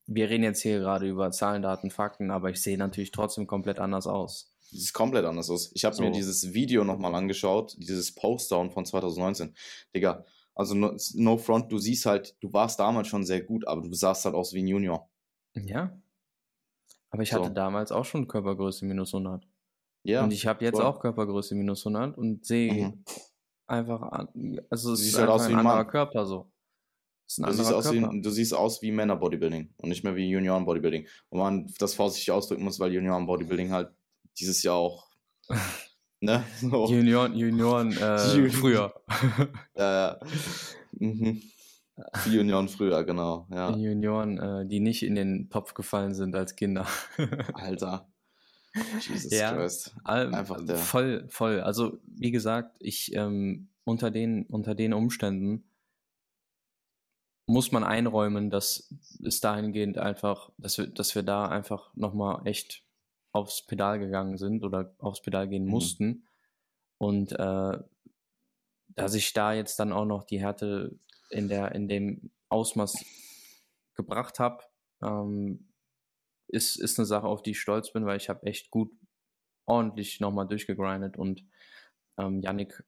[0.06, 3.78] wir reden jetzt hier gerade über Zahlen, Daten, Fakten, aber ich sehe natürlich trotzdem komplett
[3.78, 4.52] anders aus.
[4.60, 5.70] Sieht komplett anders aus.
[5.74, 6.02] Ich habe so.
[6.02, 9.54] mir dieses Video nochmal angeschaut, dieses Postdown von 2019.
[9.94, 13.82] Digga, also no, no, front, du siehst halt, du warst damals schon sehr gut, aber
[13.82, 15.10] du sahst halt aus wie ein Junior.
[15.54, 15.98] Ja.
[17.10, 17.36] Aber ich so.
[17.36, 19.46] hatte damals auch schon Körpergröße minus 100.
[20.04, 20.24] Ja.
[20.24, 20.86] Und ich habe jetzt voll.
[20.86, 23.04] auch Körpergröße minus 100 und sehe mhm.
[23.66, 24.26] einfach,
[24.70, 25.86] also es ist halt aus wie ein anderer Mann.
[25.86, 26.50] Körper so.
[27.38, 31.08] Du siehst, aus wie, du siehst aus wie Männer-Bodybuilding und nicht mehr wie Junioren-Bodybuilding.
[31.30, 33.90] Und man das vorsichtig ausdrücken muss, weil Junioren-Bodybuilding halt
[34.38, 35.08] dieses Jahr auch.
[36.22, 36.44] ne?
[36.60, 36.86] So.
[36.86, 38.94] Junioren, Junioren äh, früher.
[39.76, 40.20] ja, ja.
[40.92, 41.42] Mhm.
[42.24, 43.46] Die Junioren früher, genau.
[43.50, 43.72] Ja.
[43.72, 46.86] Die Junioren, äh, die nicht in den Topf gefallen sind als Kinder.
[47.54, 48.08] Alter.
[49.00, 49.94] Jesus ja, Christ.
[50.04, 50.76] Einfach der.
[50.76, 51.60] Voll, voll.
[51.60, 55.64] Also, wie gesagt, ich ähm, unter, den, unter den Umständen
[57.46, 62.82] muss man einräumen, dass es dahingehend einfach, dass wir, dass wir da einfach nochmal echt
[63.32, 65.70] aufs Pedal gegangen sind oder aufs Pedal gehen mhm.
[65.70, 66.26] mussten.
[66.98, 67.78] Und äh,
[68.94, 70.98] dass ich da jetzt dann auch noch die Härte
[71.30, 73.04] in, der, in dem Ausmaß
[73.94, 74.62] gebracht habe,
[75.02, 75.68] ähm,
[76.48, 78.90] ist, ist eine Sache, auf die ich stolz bin, weil ich habe echt gut
[79.64, 81.44] ordentlich nochmal durchgegrindet und
[82.18, 82.84] ähm, Yannick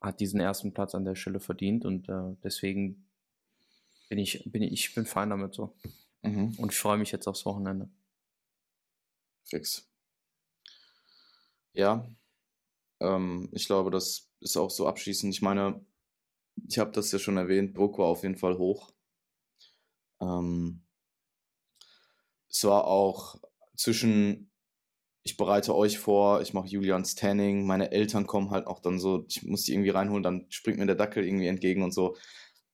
[0.00, 3.06] hat diesen ersten Platz an der Stelle verdient und äh, deswegen
[4.08, 5.74] bin ich, bin ich, ich bin fein damit so.
[6.22, 6.54] Mhm.
[6.58, 7.88] Und ich freue mich jetzt aufs Wochenende.
[9.50, 9.86] Fix.
[11.72, 12.06] Ja,
[13.00, 15.34] ähm, ich glaube, das ist auch so abschließend.
[15.34, 15.84] Ich meine,
[16.68, 18.92] ich habe das ja schon erwähnt, Druck war auf jeden Fall hoch.
[20.20, 20.82] Ähm,
[22.48, 23.36] es war auch
[23.76, 24.50] zwischen,
[25.24, 29.24] ich bereite euch vor, ich mache Julians Tanning, meine Eltern kommen halt auch dann so,
[29.28, 32.16] ich muss die irgendwie reinholen, dann springt mir der Dackel irgendwie entgegen und so.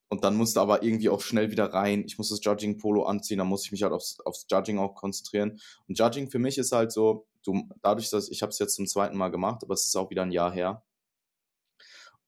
[0.08, 2.04] Und dann musste aber irgendwie auch schnell wieder rein.
[2.06, 5.58] Ich muss das Judging-Polo anziehen, dann muss ich mich halt aufs, aufs Judging auch konzentrieren.
[5.88, 8.86] Und Judging für mich ist halt so, du, dadurch, dass ich habe es jetzt zum
[8.86, 10.84] zweiten Mal gemacht, aber es ist auch wieder ein Jahr her.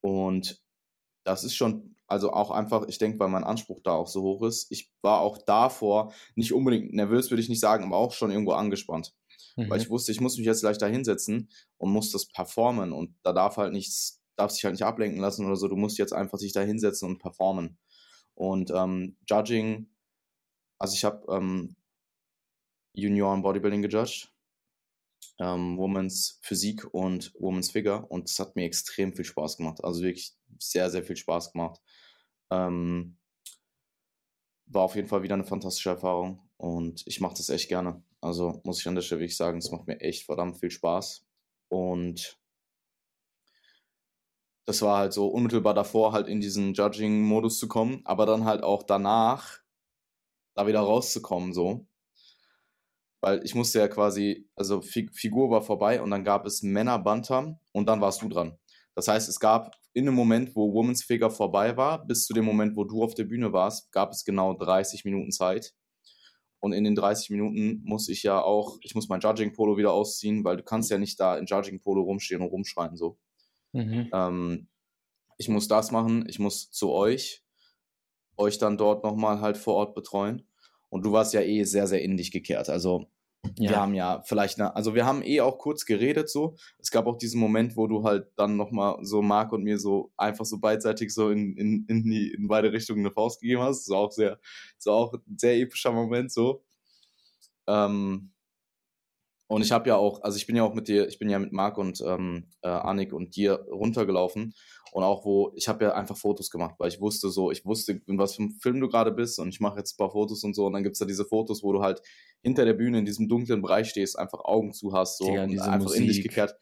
[0.01, 0.61] Und
[1.25, 4.43] das ist schon, also auch einfach, ich denke, weil mein Anspruch da auch so hoch
[4.43, 4.71] ist.
[4.71, 8.53] Ich war auch davor nicht unbedingt nervös, würde ich nicht sagen, aber auch schon irgendwo
[8.53, 9.15] angespannt.
[9.57, 9.71] Mhm.
[9.71, 12.93] Weil ich wusste, ich muss mich jetzt gleich da hinsetzen und muss das performen.
[12.93, 15.69] Und da darf halt nichts darfst dich halt nicht ablenken lassen oder so.
[15.69, 17.79] Du musst jetzt einfach dich da hinsetzen und performen.
[18.35, 19.91] Und ähm, Judging,
[20.79, 21.77] also ich habe ähm,
[22.95, 24.33] Junioren Bodybuilding gejudged,
[25.41, 29.83] ähm, Women's Physik und Women's Figure und es hat mir extrem viel Spaß gemacht.
[29.83, 31.81] Also wirklich sehr, sehr viel Spaß gemacht.
[32.51, 33.19] Ähm,
[34.67, 38.03] war auf jeden Fall wieder eine fantastische Erfahrung und ich mache das echt gerne.
[38.21, 41.25] Also muss ich an der Stelle wirklich sagen, es macht mir echt verdammt viel Spaß.
[41.69, 42.38] Und
[44.69, 48.63] das war halt so unmittelbar davor, halt in diesen Judging-Modus zu kommen, aber dann halt
[48.63, 49.61] auch danach
[50.55, 51.87] da wieder rauszukommen, so.
[53.23, 57.59] Weil ich musste ja quasi, also Figur war vorbei und dann gab es Männer Bantam
[57.73, 58.59] und dann warst du dran.
[58.95, 62.45] Das heißt, es gab in dem Moment, wo Women's Figure vorbei war, bis zu dem
[62.45, 65.73] Moment, wo du auf der Bühne warst, gab es genau 30 Minuten Zeit.
[66.61, 70.45] Und in den 30 Minuten muss ich ja auch, ich muss mein Judging-Polo wieder ausziehen,
[70.45, 73.19] weil du kannst ja nicht da in Judging-Polo rumstehen und rumschreien so.
[73.73, 74.11] Mhm.
[74.13, 74.69] Ähm,
[75.37, 77.45] ich muss das machen, ich muss zu euch,
[78.37, 80.47] euch dann dort nochmal halt vor Ort betreuen.
[80.91, 82.69] Und du warst ja eh sehr, sehr in dich gekehrt.
[82.69, 83.07] Also
[83.57, 83.71] ja.
[83.71, 86.57] wir haben ja vielleicht, eine, also wir haben eh auch kurz geredet so.
[86.79, 90.13] Es gab auch diesen Moment, wo du halt dann nochmal so Marc und mir so
[90.17, 93.87] einfach so beidseitig so in, in, in, die, in beide Richtungen eine Faust gegeben hast.
[93.87, 94.39] Das war auch sehr,
[94.77, 96.65] das war auch ein sehr epischer Moment so.
[97.67, 98.33] Ähm,
[99.49, 101.39] und ich habe ja auch, also ich bin ja auch mit dir, ich bin ja
[101.39, 104.55] mit Marc und ähm, äh, Annik und dir runtergelaufen.
[104.93, 108.01] Und auch wo, ich habe ja einfach Fotos gemacht, weil ich wusste so, ich wusste,
[108.07, 110.45] in was für einem Film du gerade bist und ich mache jetzt ein paar Fotos
[110.45, 110.67] und so.
[110.67, 112.03] Und dann gibt es da diese Fotos, wo du halt
[112.43, 115.59] hinter der Bühne in diesem dunklen Bereich stehst, einfach Augen zu hast so Digga, und
[115.61, 116.01] einfach Musik.
[116.01, 116.55] in dich gekehrt.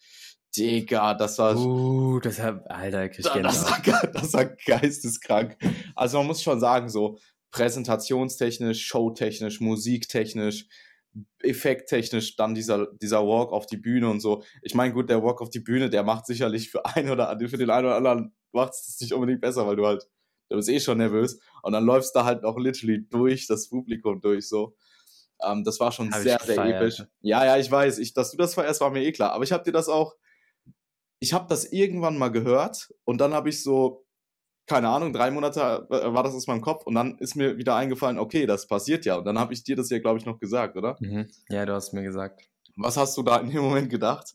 [0.56, 1.56] Digga, das war.
[1.56, 5.56] Uh, das hat, Alter, ich da, das, war, das war geisteskrank.
[5.94, 7.18] Also man muss schon sagen, so
[7.50, 10.66] präsentationstechnisch, showtechnisch, musiktechnisch,
[11.42, 14.42] effekttechnisch dann dieser, dieser Walk auf die Bühne und so.
[14.62, 17.56] Ich meine, gut, der Walk auf die Bühne, der macht sicherlich für einen oder für
[17.56, 20.08] den einen oder anderen macht es nicht unbedingt besser, weil du halt,
[20.48, 24.20] du bist eh schon nervös und dann läufst du halt auch literally durch das Publikum
[24.20, 24.76] durch so.
[25.42, 27.02] Ähm, das war schon Hab sehr, sehr episch.
[27.20, 29.32] Ja, ja, ich weiß, ich, dass du das vererst, war mir eh klar.
[29.32, 30.16] Aber ich habe dir das auch,
[31.18, 34.05] ich habe das irgendwann mal gehört und dann habe ich so
[34.66, 37.76] keine Ahnung, drei Monate äh, war das aus meinem Kopf und dann ist mir wieder
[37.76, 39.16] eingefallen, okay, das passiert ja.
[39.16, 40.96] Und dann habe ich dir das ja, glaube ich, noch gesagt, oder?
[41.00, 41.28] Mhm.
[41.48, 42.48] Ja, du hast mir gesagt.
[42.76, 44.34] Was hast du da in dem Moment gedacht?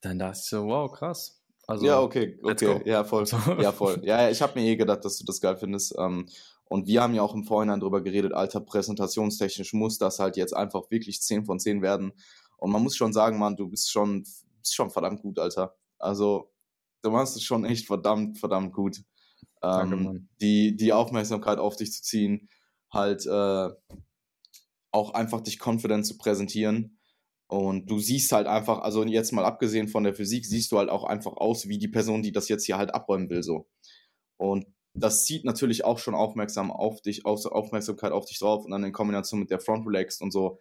[0.00, 1.42] Dann dachte ich so, wow, krass.
[1.66, 3.24] Also, ja, okay, okay, ja, voll.
[3.60, 4.00] Ja, voll.
[4.04, 5.94] Ja, ich habe mir eh gedacht, dass du das geil findest.
[5.98, 6.26] Ähm,
[6.64, 10.54] und wir haben ja auch im Vorhinein drüber geredet, alter, präsentationstechnisch muss das halt jetzt
[10.56, 12.12] einfach wirklich 10 von 10 werden.
[12.56, 15.76] Und man muss schon sagen, Mann, du bist schon, bist schon verdammt gut, Alter.
[15.98, 16.51] Also,
[17.02, 18.98] du machst es schon echt verdammt, verdammt gut.
[19.62, 22.48] Ähm, Danke, die, die Aufmerksamkeit auf dich zu ziehen,
[22.92, 23.68] halt äh,
[24.92, 26.98] auch einfach dich confident zu präsentieren.
[27.48, 30.88] Und du siehst halt einfach, also jetzt mal abgesehen von der Physik, siehst du halt
[30.88, 33.68] auch einfach aus wie die Person, die das jetzt hier halt abräumen will, so.
[34.38, 38.84] Und das zieht natürlich auch schon aufmerksam auf dich, Aufmerksamkeit auf dich drauf und dann
[38.84, 40.60] in Kombination mit der Front Relaxed und so.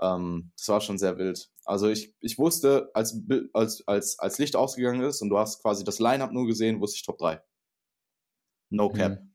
[0.00, 1.50] Ähm, das war schon sehr wild.
[1.64, 3.20] Also ich, ich wusste, als,
[3.52, 6.96] als, als, als Licht ausgegangen ist und du hast quasi das Line-Up nur gesehen, wusste
[6.96, 7.42] ich Top 3.
[8.70, 9.20] No Cap.
[9.20, 9.34] Mhm.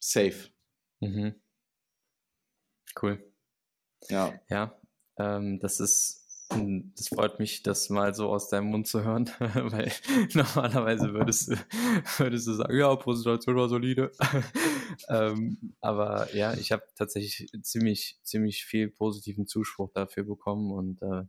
[0.00, 0.50] Safe.
[1.00, 1.34] Mhm.
[3.00, 3.32] Cool.
[4.08, 4.38] Ja.
[4.48, 4.80] Ja,
[5.18, 9.90] ähm, das ist das freut mich, das mal so aus deinem Mund zu hören, weil
[10.32, 11.56] normalerweise würdest du,
[12.18, 14.12] würdest du sagen, ja, Präsentation war solide.
[15.08, 21.24] ähm, aber ja, ich habe tatsächlich ziemlich, ziemlich viel positiven Zuspruch dafür bekommen und äh,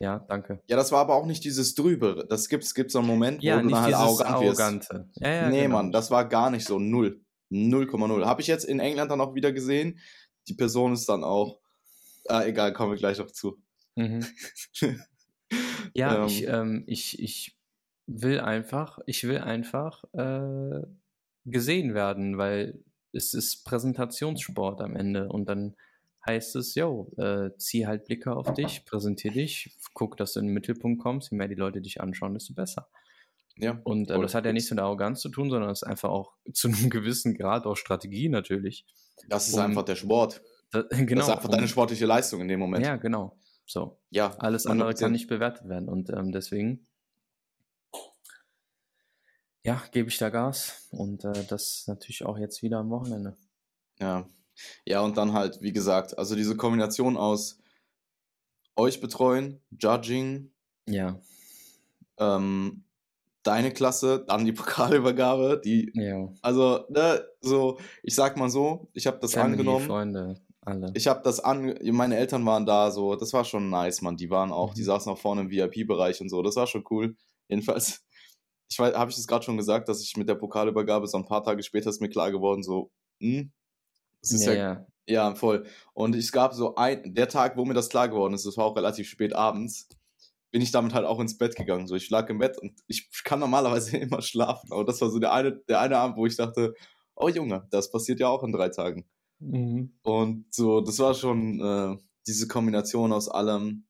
[0.00, 0.62] ja, danke.
[0.66, 2.26] Ja, das war aber auch nicht dieses Drübere.
[2.26, 5.10] Das gibt es so einen Moment, ja, wo du halt arrogant Arrogante.
[5.14, 5.76] Ja, ja, nee, genau.
[5.76, 6.78] Mann, das war gar nicht so.
[6.78, 7.20] Null.
[7.50, 8.24] 0,0.
[8.24, 9.98] Habe ich jetzt in England dann auch wieder gesehen.
[10.48, 11.60] Die Person ist dann auch.
[12.28, 13.58] Ah, egal, kommen wir gleich noch zu.
[13.98, 14.24] Mhm.
[15.94, 17.58] ja, ähm, ich, ähm, ich, ich
[18.06, 20.82] will einfach, ich will einfach äh,
[21.44, 22.82] gesehen werden, weil
[23.12, 25.74] es ist Präsentationssport am Ende und dann
[26.26, 30.46] heißt es, yo, äh, zieh halt Blicke auf dich, präsentier dich, guck, dass du in
[30.46, 32.88] den Mittelpunkt kommst, je mehr die Leute dich anschauen, desto besser.
[33.56, 36.10] Ja, und äh, das hat ja nichts mit Arroganz zu tun, sondern es ist einfach
[36.10, 38.86] auch zu einem gewissen Grad auch Strategie natürlich.
[39.28, 40.42] Das ist um, einfach der Sport.
[40.70, 42.84] Da, genau, das ist einfach um, deine sportliche Leistung in dem Moment.
[42.84, 43.36] Ja, genau.
[43.68, 44.00] So.
[44.10, 44.34] Ja.
[44.38, 45.88] Alles andere kann nicht bewertet werden.
[45.88, 46.86] Und ähm, deswegen,
[49.62, 50.88] ja, gebe ich da Gas.
[50.90, 53.36] Und äh, das natürlich auch jetzt wieder am Wochenende.
[54.00, 54.28] Ja.
[54.86, 57.60] Ja, und dann halt, wie gesagt, also diese Kombination aus
[58.74, 60.50] euch betreuen, Judging.
[60.86, 61.20] Ja.
[62.16, 62.84] Ähm,
[63.42, 66.32] deine Klasse, dann die Pokalübergabe, die, ja.
[66.40, 69.86] also, ne, so, ich sag mal so, ich habe das Family, angenommen.
[69.86, 70.40] Freunde.
[70.60, 70.90] Alle.
[70.94, 74.16] Ich habe das an, meine Eltern waren da, so, das war schon nice, man.
[74.16, 74.74] Die waren auch, mhm.
[74.74, 77.16] die saßen auch vorne im VIP-Bereich und so, das war schon cool.
[77.48, 78.04] Jedenfalls,
[78.70, 81.26] ich weiß, habe ich das gerade schon gesagt, dass ich mit der Pokalübergabe so ein
[81.26, 82.90] paar Tage später ist mir klar geworden, so,
[83.20, 83.52] hm,
[84.20, 85.64] das ist ja, ja, ja, ja, voll.
[85.94, 88.66] Und es gab so ein, der Tag, wo mir das klar geworden ist, das war
[88.66, 89.88] auch relativ spät abends,
[90.50, 91.86] bin ich damit halt auch ins Bett gegangen.
[91.86, 95.18] So, ich lag im Bett und ich kann normalerweise immer schlafen, aber das war so
[95.18, 96.74] der eine, der eine Abend, wo ich dachte,
[97.16, 99.08] oh Junge, das passiert ja auch in drei Tagen.
[99.40, 99.92] Mhm.
[100.02, 103.84] Und so, das war schon äh, diese Kombination aus allem.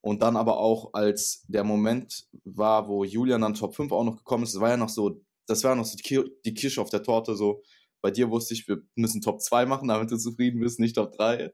[0.00, 4.16] Und dann aber auch, als der Moment war, wo Julian dann Top 5 auch noch
[4.16, 5.96] gekommen ist, das war ja noch so, das war noch so
[6.44, 7.62] die Kirsche auf der Torte, so.
[8.02, 11.12] Bei dir wusste ich, wir müssen Top 2 machen, damit du zufrieden bist, nicht Top
[11.12, 11.52] 3.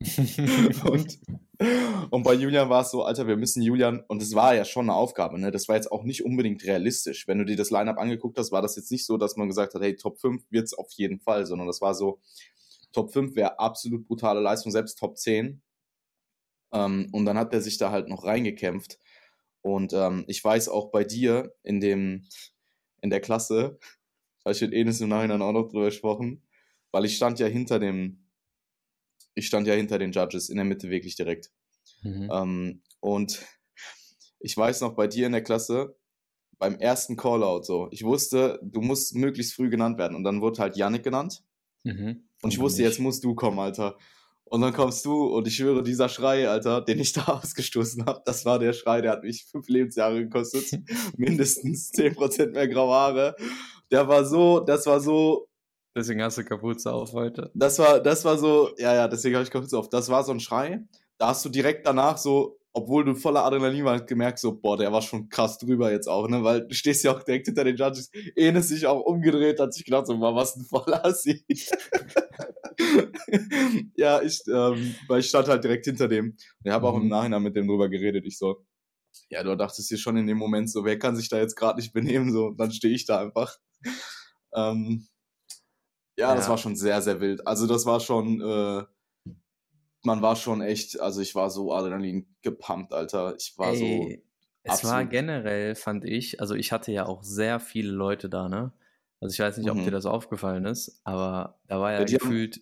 [0.84, 1.18] und,
[2.10, 4.86] und bei Julian war es so, Alter, wir müssen Julian, und das war ja schon
[4.86, 5.50] eine Aufgabe, ne?
[5.50, 7.26] Das war jetzt auch nicht unbedingt realistisch.
[7.26, 9.74] Wenn du dir das Lineup angeguckt hast, war das jetzt nicht so, dass man gesagt
[9.74, 12.20] hat, hey, Top 5 wird es auf jeden Fall, sondern das war so,
[12.92, 15.62] Top 5 wäre absolut brutale Leistung, selbst Top 10.
[16.72, 18.98] Ähm, und dann hat er sich da halt noch reingekämpft.
[19.62, 22.26] Und ähm, ich weiß auch bei dir in dem,
[23.02, 23.78] in der Klasse,
[24.44, 26.42] habe ich mit Enes im Nachhinein auch noch drüber gesprochen,
[26.92, 28.29] weil ich stand ja hinter dem,
[29.40, 31.50] ich stand ja hinter den Judges in der Mitte wirklich direkt.
[32.02, 32.30] Mhm.
[32.32, 33.44] Ähm, und
[34.38, 35.96] ich weiß noch bei dir in der Klasse,
[36.58, 40.14] beim ersten Callout so, ich wusste, du musst möglichst früh genannt werden.
[40.14, 41.42] Und dann wurde halt Yannick genannt.
[41.84, 42.28] Mhm.
[42.42, 43.96] Und ich wusste, jetzt musst du kommen, Alter.
[44.44, 48.20] Und dann kommst du und ich schwöre, dieser Schrei, Alter, den ich da ausgestoßen habe,
[48.24, 50.82] das war der Schrei, der hat mich fünf Lebensjahre gekostet.
[51.16, 53.36] Mindestens zehn Prozent mehr graue Haare.
[53.90, 55.46] Der war so, das war so.
[56.00, 57.50] Deswegen hast du Kapuze auf heute.
[57.52, 59.90] Das war, das war so, ja, ja, deswegen habe ich Kapuze auf.
[59.90, 60.82] Das war so ein Schrei.
[61.18, 64.92] Da hast du direkt danach so obwohl du voller Adrenalin warst, gemerkt so, boah, der
[64.92, 67.76] war schon krass drüber jetzt auch, ne, weil du stehst ja auch direkt hinter den
[67.76, 71.44] Judges, Enes sich auch umgedreht, hat sich gedacht so, boah, was ein voller Assi.
[73.96, 77.02] ja, ich, ähm, weil ich stand halt direkt hinter dem und ich habe auch im
[77.02, 77.08] mhm.
[77.08, 78.64] Nachhinein mit dem drüber geredet, ich so,
[79.28, 81.80] ja, du dachtest dir schon in dem Moment so, wer kann sich da jetzt gerade
[81.80, 83.56] nicht benehmen, so, dann stehe ich da einfach.
[84.54, 85.08] Ähm,
[86.20, 87.46] ja, das war schon sehr, sehr wild.
[87.46, 88.84] Also das war schon, äh,
[90.02, 93.34] man war schon echt, also ich war so Adrenalin gepumpt, Alter.
[93.38, 93.76] Ich war Ey,
[94.16, 94.22] so.
[94.62, 98.72] Es war generell, fand ich, also ich hatte ja auch sehr viele Leute da, ne?
[99.20, 99.84] Also ich weiß nicht, ob mhm.
[99.84, 102.60] dir das aufgefallen ist, aber da war ja, ja gefühlt,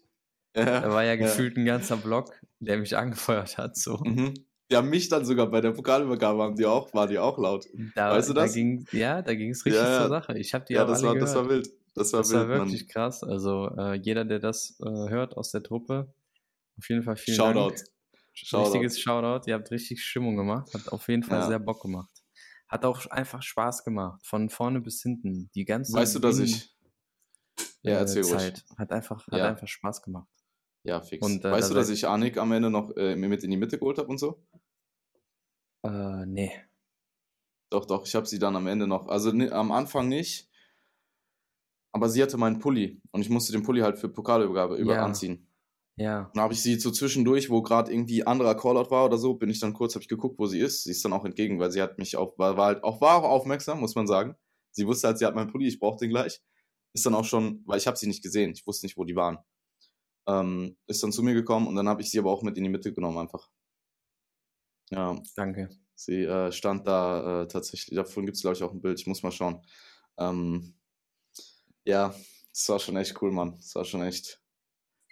[0.56, 3.98] haben, ja, da war ja, ja gefühlt ein ganzer Block, der mich angefeuert hat, so.
[3.98, 4.34] Mhm.
[4.70, 7.66] Die haben mich dann sogar bei der Pokalübergabe haben die auch, war die auch laut.
[7.94, 8.52] Da, weißt du das?
[8.52, 10.38] Da ging, ja, da ging es richtig zur Sache.
[10.38, 11.28] Ich habe die ja, das war, gehört.
[11.28, 11.70] das war wild.
[11.98, 12.88] Das war, das wild, war wirklich Mann.
[12.88, 13.22] krass.
[13.22, 16.12] Also äh, jeder, der das äh, hört aus der Truppe,
[16.78, 17.74] auf jeden Fall vielen Shoutout.
[17.76, 17.84] Dank.
[18.34, 18.64] Shoutout.
[18.64, 19.48] Richtiges Shoutout.
[19.48, 20.72] Ihr habt richtig Stimmung gemacht.
[20.72, 21.48] Hat auf jeden Fall ja.
[21.48, 22.10] sehr Bock gemacht.
[22.68, 24.24] Hat auch einfach Spaß gemacht.
[24.24, 25.50] Von vorne bis hinten.
[25.54, 26.74] Die ganze Weißt du, dass ich.
[27.82, 28.64] Ja, äh, erzähl Zeit.
[28.68, 28.78] ruhig.
[28.78, 29.48] Hat einfach, hat ja.
[29.48, 30.28] einfach Spaß gemacht.
[30.84, 31.24] Ja, fix.
[31.24, 33.78] Und, äh, weißt du, dass ich Anik am Ende noch äh, mit in die Mitte
[33.78, 34.40] geholt habe und so?
[35.82, 36.52] Äh, nee.
[37.70, 39.08] Doch, doch, ich habe sie dann am Ende noch.
[39.08, 40.47] Also ne, am Anfang nicht.
[41.92, 45.04] Aber sie hatte meinen Pulli und ich musste den Pulli halt für Pokalübergabe über ja.
[45.04, 45.48] anziehen.
[45.96, 46.30] Ja.
[46.32, 49.50] Dann habe ich sie so zwischendurch, wo gerade irgendwie anderer Callout war oder so, bin
[49.50, 50.84] ich dann kurz, habe ich geguckt, wo sie ist.
[50.84, 53.16] Sie ist dann auch entgegen, weil sie hat mich auch, war, war halt auch, war
[53.16, 54.36] auch aufmerksam, muss man sagen.
[54.70, 56.40] Sie wusste halt, sie hat meinen Pulli, ich brauche den gleich.
[56.92, 59.16] Ist dann auch schon, weil ich habe sie nicht gesehen, ich wusste nicht, wo die
[59.16, 59.38] waren.
[60.28, 62.62] Ähm, ist dann zu mir gekommen und dann habe ich sie aber auch mit in
[62.62, 63.50] die Mitte genommen einfach.
[64.90, 65.20] Ja.
[65.34, 65.68] Danke.
[65.96, 69.06] Sie äh, stand da äh, tatsächlich, davon gibt es glaube ich auch ein Bild, ich
[69.08, 69.62] muss mal schauen.
[70.16, 70.77] Ähm,
[71.84, 72.14] ja,
[72.52, 73.54] das war schon echt cool, Mann.
[73.56, 74.42] Das war schon echt.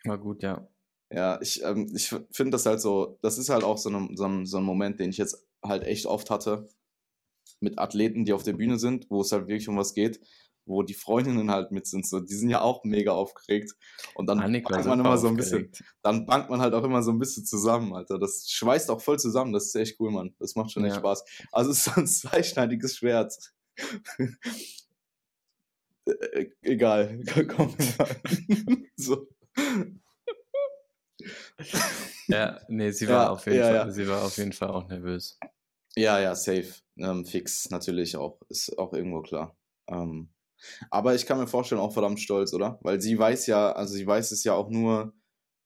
[0.04, 0.68] War gut, ja.
[1.10, 4.24] Ja, ich, ähm, ich finde das halt so, das ist halt auch so, ne, so,
[4.24, 6.68] ein, so ein Moment, den ich jetzt halt echt oft hatte
[7.60, 10.20] mit Athleten, die auf der Bühne sind, wo es halt wirklich um was geht,
[10.66, 13.72] wo die Freundinnen halt mit sind, so, die sind ja auch mega aufgeregt.
[14.14, 15.70] Und dann Annika bangt man immer so ein bisschen,
[16.02, 18.18] dann bangt man halt auch immer so ein bisschen zusammen, Alter.
[18.18, 20.34] Das schweißt auch voll zusammen, das ist echt cool, Mann.
[20.40, 20.88] Das macht schon ja.
[20.88, 21.24] echt Spaß.
[21.52, 23.32] Also es ist so ein zweischneidiges Schwert.
[26.06, 28.16] Äh, äh, egal, komm mal.
[28.96, 29.28] so
[32.28, 33.90] ja, nee, sie war, ja, auf jeden ja, Fall, ja.
[33.90, 35.38] sie war auf jeden Fall auch nervös.
[35.96, 36.74] Ja, ja, safe.
[36.98, 38.40] Ähm, fix, natürlich auch.
[38.48, 39.56] Ist auch irgendwo klar.
[39.88, 40.32] Ähm,
[40.90, 42.78] aber ich kann mir vorstellen, auch verdammt stolz, oder?
[42.82, 45.14] Weil sie weiß ja, also sie weiß es ja auch nur,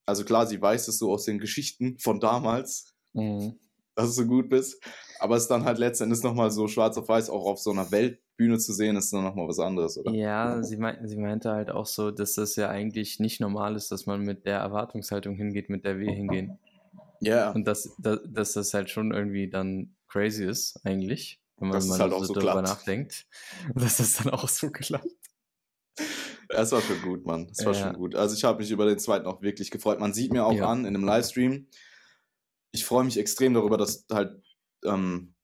[0.07, 3.59] also klar, sie weiß es so aus den Geschichten von damals, mhm.
[3.95, 4.83] dass du so gut bist.
[5.21, 7.91] Aber es ist dann halt letztendlich nochmal so schwarz auf weiß auch auf so einer
[7.91, 10.13] Weltbühne zu sehen, ist dann nochmal was anderes, oder?
[10.13, 13.93] Ja, sie, meint, sie meinte halt auch so, dass das ja eigentlich nicht normal ist,
[13.93, 16.59] dass man mit der Erwartungshaltung hingeht, mit der wir hingehen.
[17.21, 17.35] Ja.
[17.35, 17.51] Yeah.
[17.53, 21.99] Und dass, dass, dass das halt schon irgendwie dann crazy ist, eigentlich, wenn man mal
[21.99, 22.69] halt so, so darüber klappt.
[22.69, 23.27] nachdenkt.
[23.75, 25.07] Dass das dann auch so klappt.
[26.49, 27.47] Das war schon gut, Mann.
[27.49, 27.81] Das war ja.
[27.81, 28.15] schon gut.
[28.15, 30.01] Also ich habe mich über den zweiten auch wirklich gefreut.
[30.01, 30.67] Man sieht mir auch ja.
[30.67, 31.69] an in einem Livestream.
[32.73, 34.43] Ich freue mich extrem darüber, dass halt
[34.85, 35.35] ähm,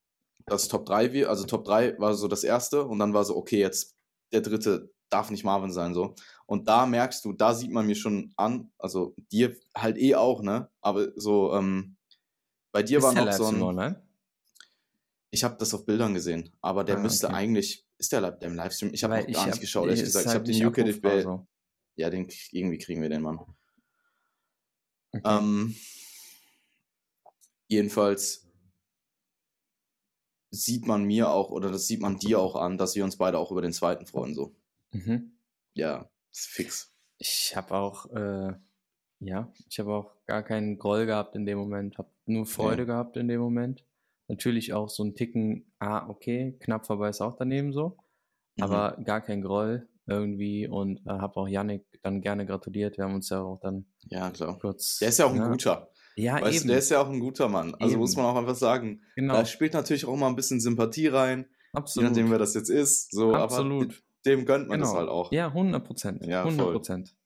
[0.46, 3.58] das Top 3, also Top 3 war so das erste und dann war so, okay,
[3.58, 3.96] jetzt
[4.32, 6.14] der dritte darf nicht Marvin sein, so.
[6.46, 10.42] Und da merkst du, da sieht man mir schon an, also dir halt eh auch,
[10.42, 10.68] ne?
[10.80, 11.96] Aber so, ähm,
[12.72, 13.62] bei dir ist war noch so ein.
[13.62, 14.02] Online?
[15.30, 17.36] Ich habe das auf Bildern gesehen, aber der ah, müsste okay.
[17.36, 18.94] eigentlich, ist der, im Livestream?
[18.94, 20.26] Ich habe noch gar nicht geschaut, ehrlich gesagt.
[20.26, 21.22] Halt ich habe den UK DFB.
[21.22, 21.46] So.
[21.96, 23.40] Ja, den, irgendwie kriegen wir den, Mann.
[25.12, 25.22] Okay.
[25.24, 25.74] Ähm,
[27.68, 28.45] jedenfalls
[30.64, 33.38] sieht man mir auch, oder das sieht man dir auch an, dass wir uns beide
[33.38, 34.54] auch über den zweiten freuen, so.
[34.92, 35.38] Mhm.
[35.74, 36.94] Ja, ist fix.
[37.18, 38.52] Ich habe auch, äh,
[39.20, 42.86] ja, ich habe auch gar keinen Groll gehabt in dem Moment, habe nur Freude ja.
[42.86, 43.84] gehabt in dem Moment.
[44.28, 47.96] Natürlich auch so ein Ticken, ah, okay, knapp vorbei ist auch daneben so,
[48.56, 48.64] mhm.
[48.64, 52.96] aber gar kein Groll irgendwie und äh, habe auch Yannick dann gerne gratuliert.
[52.96, 54.58] Wir haben uns ja auch dann ja, klar.
[54.58, 54.98] kurz.
[54.98, 55.90] Der ist ja auch ein ja, guter.
[56.16, 56.62] Ja, weißt eben.
[56.62, 57.74] Du, der ist ja auch ein guter Mann.
[57.74, 58.00] Also eben.
[58.00, 59.02] muss man auch einfach sagen.
[59.14, 59.34] Genau.
[59.34, 61.46] Da spielt natürlich auch mal ein bisschen Sympathie rein.
[61.72, 62.04] Absolut.
[62.04, 63.12] Je nachdem, wer das jetzt ist.
[63.12, 63.92] So, Absolut.
[63.92, 63.94] Aber
[64.24, 64.90] dem gönnt man genau.
[64.90, 65.30] das halt auch.
[65.30, 66.24] Ja, 100 Prozent.
[66.24, 67.16] Ja, 100 Prozent.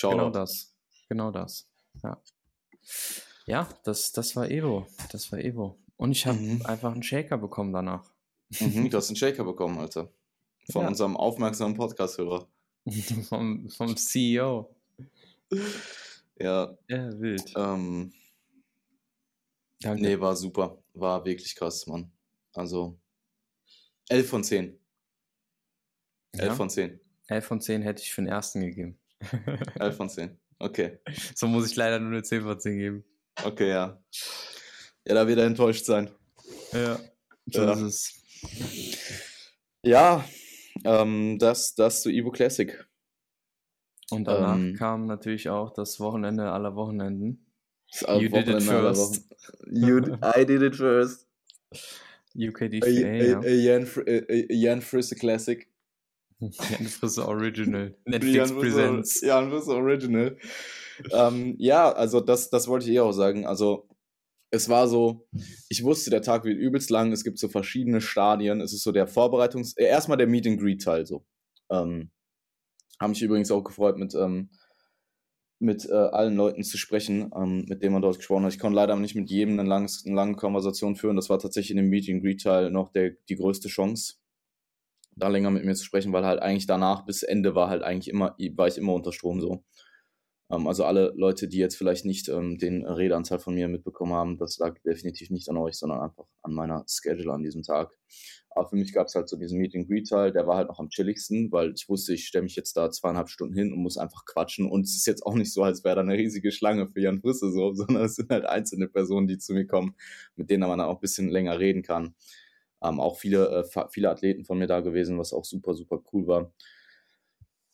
[0.00, 0.74] Genau das.
[1.08, 1.68] Genau das.
[2.02, 2.22] Ja.
[3.46, 4.86] Ja, das, das war Evo.
[5.10, 5.78] Das war Evo.
[5.96, 6.66] Und ich habe mhm.
[6.66, 8.12] einfach einen Shaker bekommen danach.
[8.60, 10.12] Mhm, du hast einen Shaker bekommen, Alter.
[10.70, 10.88] Von ja.
[10.88, 12.46] unserem aufmerksamen Podcast-Hörer.
[13.28, 14.74] vom, vom CEO.
[16.38, 16.76] Ja.
[16.88, 17.52] Ja, wild.
[17.56, 18.12] Ähm,
[19.80, 20.02] Danke.
[20.02, 20.82] Nee, war super.
[20.94, 22.10] War wirklich krass, Mann.
[22.54, 22.98] Also
[24.08, 24.78] 11 von 10.
[26.32, 26.54] 11 ja.
[26.54, 27.00] von 10.
[27.28, 28.98] 11 von 10 hätte ich für den ersten gegeben.
[29.78, 30.38] 11 von 10.
[30.58, 30.98] Okay.
[31.34, 33.04] So muss ich leider nur eine 10 von 10 geben.
[33.44, 34.02] Okay, ja.
[35.06, 36.10] Ja, da wird er enttäuscht sein.
[36.72, 36.98] Ja,
[37.46, 37.72] so ja.
[37.72, 38.22] ist es.
[39.82, 40.24] Ja,
[40.84, 42.86] ähm, das, das zu Evo Classic.
[44.10, 47.46] Und danach ähm, kam natürlich auch das Wochenende aller Wochenenden.
[48.08, 49.28] You did it first.
[49.66, 51.26] You, I did it first.
[52.34, 53.40] UKDCA, ja.
[53.40, 55.68] A Jan Frisse Classic.
[56.38, 57.94] Jan Frisse Original.
[58.04, 59.20] Netflix Jan Presents.
[59.22, 60.36] Jan Frisse Original.
[61.12, 63.46] ähm, ja, also das, das wollte ich eh auch sagen.
[63.46, 63.88] Also
[64.50, 65.26] es war so,
[65.68, 68.60] ich wusste, der Tag wird übelst lang, es gibt so verschiedene Stadien.
[68.60, 71.24] Es ist so der Vorbereitungs-, äh, erstmal der Meet and Greet Teil so.
[71.70, 72.10] Ähm,
[73.00, 74.50] haben mich übrigens auch gefreut, mit, ähm,
[75.58, 78.52] mit äh, allen Leuten zu sprechen, ähm, mit denen man dort gesprochen hat.
[78.52, 81.16] Ich konnte leider nicht mit jedem eine, langes, eine lange Konversation führen.
[81.16, 84.16] Das war tatsächlich in dem Meet and Greet Teil noch der, die größte Chance,
[85.16, 88.08] da länger mit mir zu sprechen, weil halt eigentlich danach bis Ende war halt eigentlich
[88.08, 89.64] immer, war ich immer unter Strom so.
[90.50, 94.38] Ähm, also alle Leute, die jetzt vielleicht nicht ähm, den Redeanteil von mir mitbekommen haben,
[94.38, 97.96] das lag definitiv nicht an euch, sondern einfach an meiner Schedule an diesem Tag.
[98.50, 100.78] Aber für mich gab es halt so diesen Meeting Greet Teil, der war halt noch
[100.78, 103.98] am chilligsten, weil ich wusste, ich stelle mich jetzt da zweieinhalb Stunden hin und muss
[103.98, 104.70] einfach quatschen.
[104.70, 107.20] Und es ist jetzt auch nicht so, als wäre da eine riesige Schlange für Jan
[107.20, 109.94] Frisse so, sondern es sind halt einzelne Personen, die zu mir kommen,
[110.36, 112.14] mit denen man dann auch ein bisschen länger reden kann.
[112.82, 116.26] Ähm, auch viele, äh, viele Athleten von mir da gewesen, was auch super, super cool
[116.26, 116.52] war.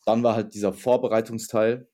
[0.04, 1.88] Dann war halt dieser Vorbereitungsteil,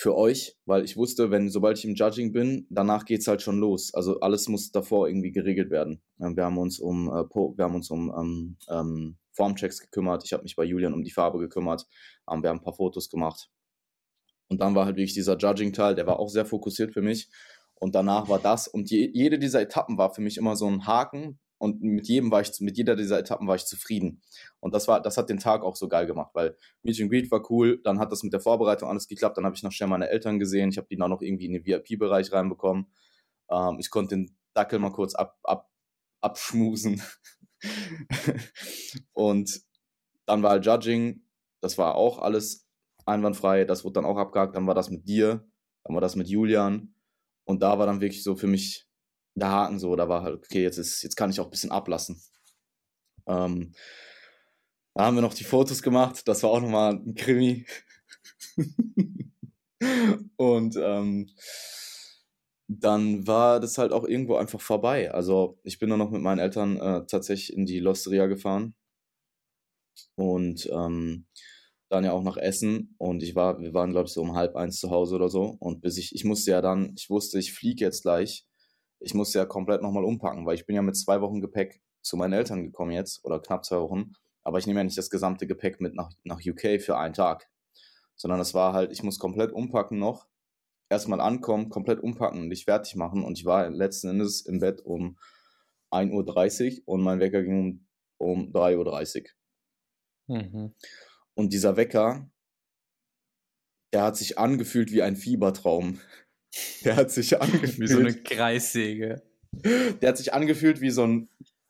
[0.00, 3.42] für euch, weil ich wusste, wenn sobald ich im Judging bin, danach geht es halt
[3.42, 3.92] schon los.
[3.92, 6.00] Also alles muss davor irgendwie geregelt werden.
[6.16, 10.24] Wir haben uns um, äh, wir haben uns um ähm, ähm, Formchecks gekümmert.
[10.24, 11.86] Ich habe mich bei Julian um die Farbe gekümmert.
[12.30, 13.50] Ähm, wir haben ein paar Fotos gemacht.
[14.48, 17.28] Und dann war halt wirklich dieser Judging-Teil, der war auch sehr fokussiert für mich.
[17.74, 18.68] Und danach war das.
[18.68, 22.30] Und je, jede dieser Etappen war für mich immer so ein Haken, und mit jedem
[22.30, 24.22] war ich, mit jeder dieser Etappen war ich zufrieden.
[24.60, 27.30] Und das war, das hat den Tag auch so geil gemacht, weil Meet and Greet
[27.30, 29.90] war cool, dann hat das mit der Vorbereitung alles geklappt, dann habe ich noch schnell
[29.90, 32.86] meine Eltern gesehen, ich habe die dann noch irgendwie in den VIP-Bereich reinbekommen.
[33.50, 35.70] Ähm, ich konnte den Dackel mal kurz ab, ab,
[36.22, 37.02] abschmusen.
[39.12, 39.60] und
[40.24, 41.26] dann war halt Judging,
[41.60, 42.66] das war auch alles
[43.04, 45.46] einwandfrei, das wurde dann auch abgehakt, dann war das mit dir,
[45.84, 46.94] dann war das mit Julian
[47.44, 48.89] und da war dann wirklich so für mich
[49.34, 51.70] der Haken so, da war halt, okay, jetzt, ist, jetzt kann ich auch ein bisschen
[51.70, 52.20] ablassen.
[53.26, 53.74] Ähm,
[54.94, 57.64] da haben wir noch die Fotos gemacht, das war auch nochmal ein Krimi.
[60.36, 61.30] und ähm,
[62.68, 65.10] dann war das halt auch irgendwo einfach vorbei.
[65.12, 68.74] Also ich bin dann noch mit meinen Eltern äh, tatsächlich in die Losteria gefahren
[70.16, 71.26] und ähm,
[71.88, 74.54] dann ja auch nach Essen und ich war, wir waren glaube ich so um halb
[74.54, 77.52] eins zu Hause oder so und bis ich, ich musste ja dann, ich wusste, ich
[77.52, 78.46] fliege jetzt gleich
[79.00, 82.16] ich muss ja komplett nochmal umpacken, weil ich bin ja mit zwei Wochen Gepäck zu
[82.16, 84.12] meinen Eltern gekommen jetzt oder knapp zwei Wochen.
[84.42, 87.48] Aber ich nehme ja nicht das gesamte Gepäck mit nach, nach UK für einen Tag,
[88.16, 90.26] sondern es war halt, ich muss komplett umpacken noch,
[90.88, 93.24] erstmal ankommen, komplett umpacken und dich fertig machen.
[93.24, 95.18] Und ich war letzten Endes im Bett um
[95.90, 97.86] 1.30 Uhr und mein Wecker ging
[98.18, 99.24] um, um 3.30
[100.28, 100.36] Uhr.
[100.36, 100.74] Mhm.
[101.34, 102.30] Und dieser Wecker,
[103.92, 106.00] der hat sich angefühlt wie ein Fiebertraum.
[106.84, 107.78] Der hat sich angefühlt.
[107.78, 109.22] Wie so eine Kreissäge.
[109.52, 111.28] Der hat sich angefühlt wie so ein,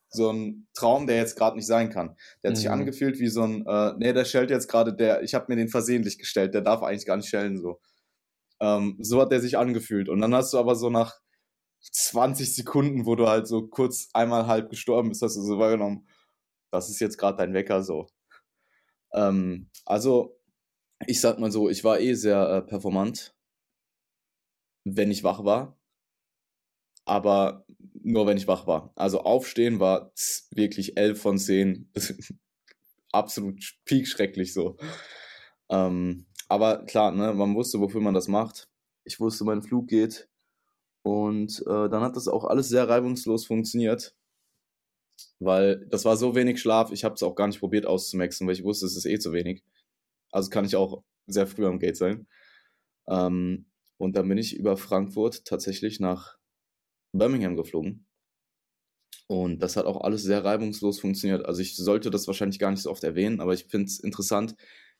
[0.09, 2.15] so ein Traum, der jetzt gerade nicht sein kann.
[2.43, 2.61] Der hat mhm.
[2.61, 5.55] sich angefühlt wie so ein, äh, nee, der schellt jetzt gerade, der, ich habe mir
[5.55, 7.79] den versehentlich gestellt, der darf eigentlich gar nicht schellen, so.
[8.59, 10.09] Ähm, so hat der sich angefühlt.
[10.09, 11.19] Und dann hast du aber so nach
[11.81, 16.07] 20 Sekunden, wo du halt so kurz einmal halb gestorben bist, hast du so wahrgenommen,
[16.71, 18.07] das ist jetzt gerade dein Wecker so.
[19.13, 20.39] Ähm, also,
[21.07, 23.33] ich sag mal so, ich war eh sehr äh, performant
[24.83, 25.77] wenn ich wach war.
[27.05, 27.65] Aber
[28.03, 28.91] nur wenn ich wach war.
[28.95, 30.11] Also aufstehen war
[30.51, 31.91] wirklich 11 von 10.
[33.11, 34.77] Absolut piekschrecklich so.
[35.69, 38.69] Ähm, aber klar, ne, man wusste, wofür man das macht.
[39.03, 40.29] Ich wusste, mein Flug geht.
[41.03, 44.15] Und äh, dann hat das auch alles sehr reibungslos funktioniert.
[45.39, 48.53] Weil das war so wenig Schlaf, ich habe es auch gar nicht probiert auszumaxen, weil
[48.53, 49.63] ich wusste, es ist eh zu wenig.
[50.31, 52.27] Also kann ich auch sehr früh am Gate sein.
[53.07, 53.65] Ähm,
[54.01, 56.39] Und dann bin ich über Frankfurt tatsächlich nach
[57.15, 58.07] Birmingham geflogen.
[59.27, 61.45] Und das hat auch alles sehr reibungslos funktioniert.
[61.45, 64.55] Also ich sollte das wahrscheinlich gar nicht so oft erwähnen, aber ich finde es interessant,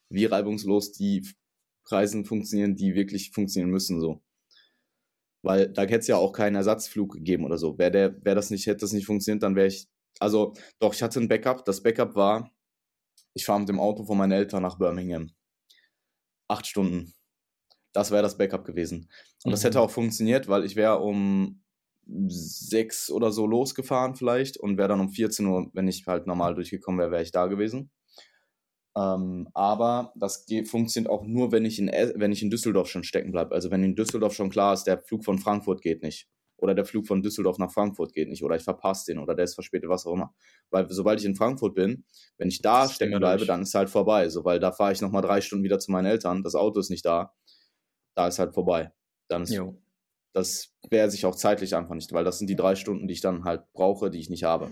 [0.09, 1.27] wie reibungslos die
[1.87, 4.21] Reisen funktionieren, die wirklich funktionieren müssen so.
[5.43, 7.79] Weil da hätte es ja auch keinen Ersatzflug gegeben oder so.
[7.79, 9.89] Wäre der, wär das nicht, hätte das nicht funktioniert, dann wäre ich.
[10.19, 11.65] Also, doch, ich hatte ein Backup.
[11.65, 12.51] Das Backup war,
[13.33, 15.31] ich fahre mit dem Auto von meinen Eltern nach Birmingham.
[16.47, 17.15] Acht Stunden.
[17.93, 19.09] Das wäre das Backup gewesen.
[19.43, 19.51] Und mhm.
[19.51, 21.61] das hätte auch funktioniert, weil ich wäre um
[22.27, 26.55] sechs oder so losgefahren vielleicht und wäre dann um 14 Uhr, wenn ich halt normal
[26.55, 27.91] durchgekommen wäre, wäre ich da gewesen.
[28.97, 33.31] Ähm, aber das funktioniert auch nur, wenn ich, in, wenn ich in Düsseldorf schon stecken
[33.31, 33.55] bleibe.
[33.55, 36.27] Also wenn in Düsseldorf schon klar ist, der Flug von Frankfurt geht nicht.
[36.57, 38.43] Oder der Flug von Düsseldorf nach Frankfurt geht nicht.
[38.43, 40.33] Oder ich verpasse den oder der ist verspätet, was auch immer.
[40.69, 42.03] Weil sobald ich in Frankfurt bin,
[42.37, 44.29] wenn ich da stecken bleibe, dann ist halt vorbei.
[44.29, 46.43] So, weil da fahre ich nochmal drei Stunden wieder zu meinen Eltern.
[46.43, 47.33] Das Auto ist nicht da.
[48.16, 48.91] Da ist halt vorbei.
[49.28, 49.76] Dann ist, jo.
[50.34, 53.22] das wäre sich auch zeitlich einfach nicht, weil das sind die drei Stunden, die ich
[53.22, 54.70] dann halt brauche, die ich nicht habe.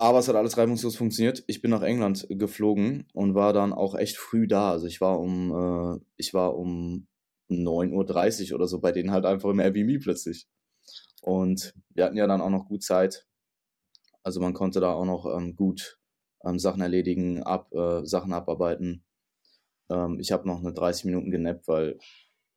[0.00, 1.42] Aber es hat alles reibungslos funktioniert.
[1.48, 4.70] Ich bin nach England geflogen und war dann auch echt früh da.
[4.70, 7.08] Also ich war um, äh, ich war um
[7.50, 10.46] 9.30 Uhr oder so bei denen halt einfach im Airbnb plötzlich.
[11.22, 13.26] Und wir hatten ja dann auch noch gut Zeit.
[14.22, 15.98] Also man konnte da auch noch ähm, gut
[16.44, 19.04] ähm, Sachen erledigen, ab, äh, Sachen abarbeiten.
[19.90, 21.98] Ähm, ich habe noch eine 30 Minuten genappt, weil,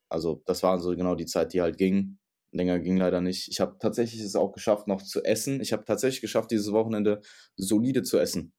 [0.09, 2.17] also das war so genau die Zeit, die halt ging.
[2.51, 3.47] Länger ging leider nicht.
[3.47, 5.61] Ich habe tatsächlich es auch geschafft, noch zu essen.
[5.61, 7.21] Ich habe tatsächlich geschafft, dieses Wochenende
[7.55, 8.53] solide zu essen.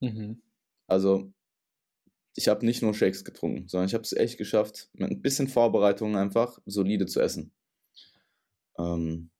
[0.00, 0.42] Mhm.
[0.86, 1.32] Also,
[2.36, 5.48] ich habe nicht nur Shakes getrunken, sondern ich habe es echt geschafft, mit ein bisschen
[5.48, 7.52] Vorbereitung einfach solide zu essen.
[8.78, 9.30] Ähm,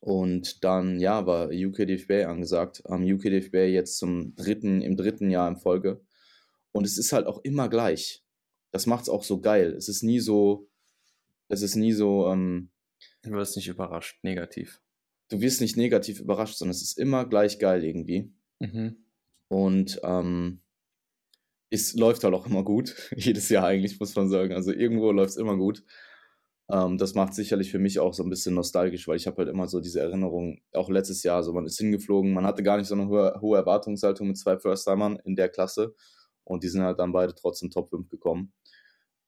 [0.00, 2.82] und dann, ja, war UKDFB angesagt.
[2.86, 6.00] Am um, UKDFB jetzt zum dritten, im dritten Jahr in Folge.
[6.72, 8.24] Und es ist halt auch immer gleich.
[8.70, 9.74] Das macht es auch so geil.
[9.74, 10.68] Es ist nie so,
[11.48, 12.70] es ist nie so, ähm,
[13.22, 14.80] Du wirst nicht überrascht, negativ.
[15.28, 18.32] Du wirst nicht negativ überrascht, sondern es ist immer gleich geil irgendwie.
[18.58, 19.04] Mhm.
[19.48, 20.60] Und ähm,
[21.70, 22.94] es läuft halt auch immer gut.
[23.16, 24.54] Jedes Jahr eigentlich, muss man sagen.
[24.54, 25.84] Also irgendwo läuft es immer gut.
[26.70, 29.48] Ähm, das macht sicherlich für mich auch so ein bisschen nostalgisch, weil ich habe halt
[29.48, 32.86] immer so diese Erinnerung, auch letztes Jahr, so man ist hingeflogen, man hatte gar nicht
[32.86, 35.94] so eine hohe, hohe Erwartungshaltung mit zwei First-Timern in der Klasse
[36.50, 38.52] und die sind halt dann beide trotzdem Top 5 gekommen.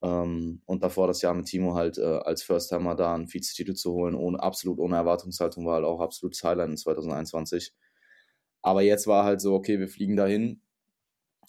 [0.02, 3.92] Ähm, und davor das Jahr mit Timo halt äh, als First-Timer da einen Vizetitel zu
[3.92, 7.72] holen, ohne, absolut ohne Erwartungshaltung, war halt auch absolutes Highlight in 2021.
[8.62, 10.62] Aber jetzt war halt so, okay, wir fliegen dahin.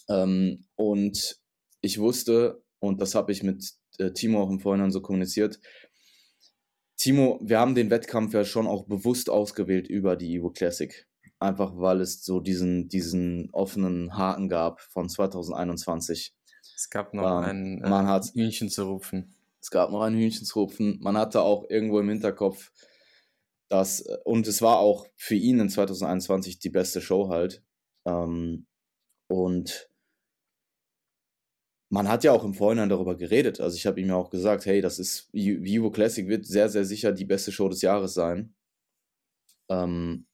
[0.09, 1.41] Ähm, und
[1.82, 5.59] ich wusste, und das habe ich mit äh, Timo auch im Vorhinein so kommuniziert,
[6.97, 11.07] Timo, wir haben den Wettkampf ja schon auch bewusst ausgewählt über die Evo Classic.
[11.44, 16.34] Einfach weil es so diesen, diesen offenen Haken gab von 2021
[16.76, 19.34] es gab noch ähm, ein äh, man hat, Hühnchen zu rupfen.
[19.62, 21.00] Es gab noch ein Hühnchen zu rupfen.
[21.02, 22.72] Man hatte auch irgendwo im Hinterkopf,
[23.70, 27.64] dass, äh, und es war auch für ihn in 2021 die beste Show halt.
[28.06, 28.68] Ähm,
[29.28, 29.89] und
[31.89, 33.62] man hat ja auch im Vorhinein darüber geredet.
[33.62, 36.86] Also ich habe ihm ja auch gesagt, hey, das ist, Vivo Classic wird sehr, sehr
[36.86, 38.56] sicher die beste Show des Jahres sein.
[39.70, 40.26] Ähm,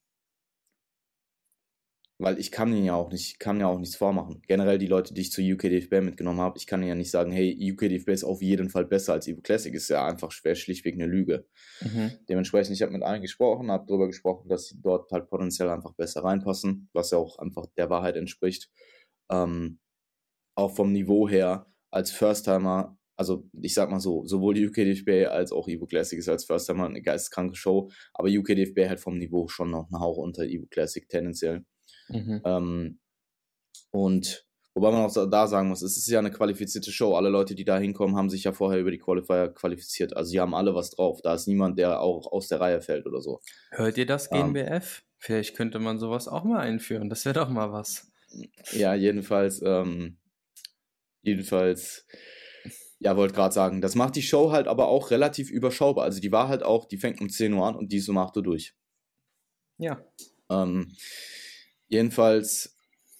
[2.20, 4.42] weil ich kann ihn ja auch nicht, kann ja auch nichts vormachen.
[4.46, 7.32] Generell die Leute, die ich zu UKDFB mitgenommen habe, ich kann ihnen ja nicht sagen,
[7.32, 10.94] hey, UKDFB ist auf jeden Fall besser als Evo Classic, ist ja einfach schwer, schlichtweg
[10.94, 11.46] eine Lüge.
[11.80, 12.12] Mhm.
[12.28, 15.94] Dementsprechend, ich habe mit allen gesprochen, habe darüber gesprochen, dass sie dort halt potenziell einfach
[15.94, 18.70] besser reinpassen, was ja auch einfach der Wahrheit entspricht.
[19.30, 19.78] Ähm,
[20.56, 25.52] auch vom Niveau her als First-Timer, also ich sag mal so, sowohl die UKDFB als
[25.52, 29.70] auch Evo Classic ist als First-Timer eine geisteskranke Show, aber UKDFB halt vom Niveau schon
[29.70, 31.64] noch einen Hauch unter Evo Classic tendenziell.
[32.10, 32.42] Mhm.
[32.44, 33.00] Ähm,
[33.90, 37.14] und wobei man auch da sagen muss, es ist ja eine qualifizierte Show.
[37.14, 40.16] Alle Leute, die da hinkommen, haben sich ja vorher über die Qualifier qualifiziert.
[40.16, 41.20] Also sie haben alle was drauf.
[41.22, 43.40] Da ist niemand, der auch aus der Reihe fällt oder so.
[43.70, 45.02] Hört ihr das, GNBF?
[45.02, 47.10] Ähm, Vielleicht könnte man sowas auch mal einführen.
[47.10, 48.10] Das wäre doch mal was.
[48.72, 50.18] Ja, jedenfalls, ähm,
[51.20, 52.06] jedenfalls,
[53.00, 56.04] ja, wollte gerade sagen, das macht die Show halt aber auch relativ überschaubar.
[56.04, 58.16] Also die war halt auch, die fängt um 10 Uhr an und die ist um
[58.16, 58.74] 8 Uhr durch.
[59.78, 60.02] Ja.
[60.48, 60.94] Ähm,
[61.90, 62.78] Jedenfalls,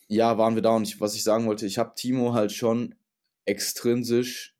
[0.09, 2.95] ja, waren wir da und ich, was ich sagen wollte, ich habe Timo halt schon
[3.45, 4.57] extrinsisch,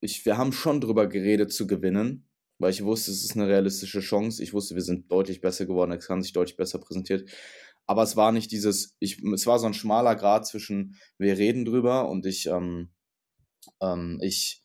[0.00, 4.00] ich, wir haben schon drüber geredet zu gewinnen, weil ich wusste, es ist eine realistische
[4.00, 4.42] Chance.
[4.42, 7.28] Ich wusste, wir sind deutlich besser geworden, es kann sich deutlich besser präsentiert.
[7.86, 11.64] Aber es war nicht dieses, ich, es war so ein schmaler Grad zwischen, wir reden
[11.64, 12.90] drüber und ich, ähm,
[13.80, 14.63] ähm, ich,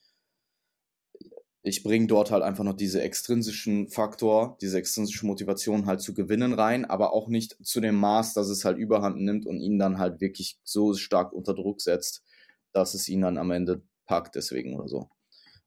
[1.70, 6.54] ich bringe dort halt einfach noch diese extrinsischen Faktor, diese extrinsische Motivation halt zu gewinnen
[6.54, 9.98] rein, aber auch nicht zu dem Maß, dass es halt überhand nimmt und ihn dann
[9.98, 12.24] halt wirklich so stark unter Druck setzt,
[12.72, 15.10] dass es ihn dann am Ende packt deswegen oder so.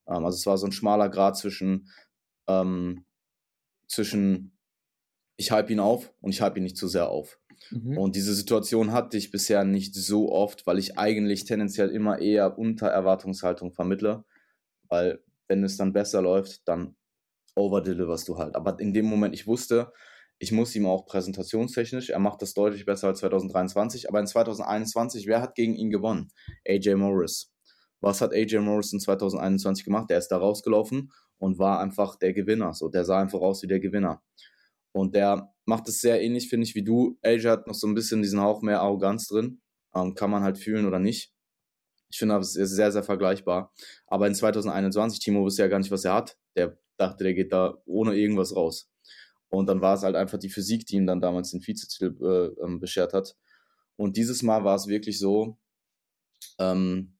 [0.07, 1.89] Ähm, also es war so ein schmaler Grad zwischen,
[2.47, 3.05] ähm,
[3.87, 4.57] zwischen
[5.37, 7.39] ich hype ihn auf und ich hype ihn nicht zu sehr auf.
[7.71, 7.97] Mhm.
[7.97, 12.57] Und diese Situation hatte ich bisher nicht so oft, weil ich eigentlich tendenziell immer eher
[12.57, 14.25] unter Erwartungshaltung vermittle.
[14.89, 15.23] Weil
[15.53, 16.95] wenn es dann besser läuft, dann
[17.55, 18.55] overdeliverst du halt.
[18.55, 19.93] Aber in dem Moment, ich wusste,
[20.39, 25.27] ich muss ihm auch präsentationstechnisch, er macht das deutlich besser als 2023, aber in 2021,
[25.27, 26.31] wer hat gegen ihn gewonnen?
[26.67, 27.53] AJ Morris.
[28.01, 30.09] Was hat AJ Morris in 2021 gemacht?
[30.09, 32.73] Der ist da rausgelaufen und war einfach der Gewinner.
[32.73, 34.23] So, der sah einfach aus wie der Gewinner.
[34.91, 37.17] Und der macht es sehr ähnlich, finde ich, wie du.
[37.21, 39.61] AJ hat noch so ein bisschen diesen Hauch mehr Arroganz drin.
[39.95, 41.32] Ähm, kann man halt fühlen oder nicht.
[42.13, 43.73] Ich finde, das ist sehr, sehr vergleichbar.
[44.05, 46.37] Aber in 2021, Timo wusste ja gar nicht, was er hat.
[46.55, 48.91] Der dachte, der geht da ohne irgendwas raus.
[49.49, 52.63] Und dann war es halt einfach die Physik, die ihm dann damals den Vizetitel äh,
[52.63, 53.35] ähm, beschert hat.
[53.95, 55.57] Und dieses Mal war es wirklich so,
[56.59, 57.17] ähm,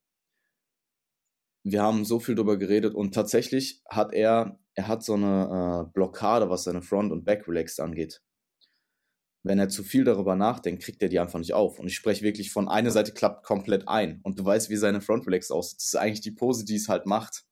[1.64, 5.92] wir haben so viel drüber geredet und tatsächlich hat er, er hat so eine äh,
[5.92, 8.22] Blockade, was seine Front- und Back-Relax angeht.
[9.44, 11.78] Wenn er zu viel darüber nachdenkt, kriegt er die einfach nicht auf.
[11.78, 14.22] Und ich spreche wirklich von einer Seite klappt komplett ein.
[14.24, 15.80] Und du weißt, wie seine Front Relax aussieht.
[15.80, 17.46] Das ist eigentlich die Pose, die es halt macht.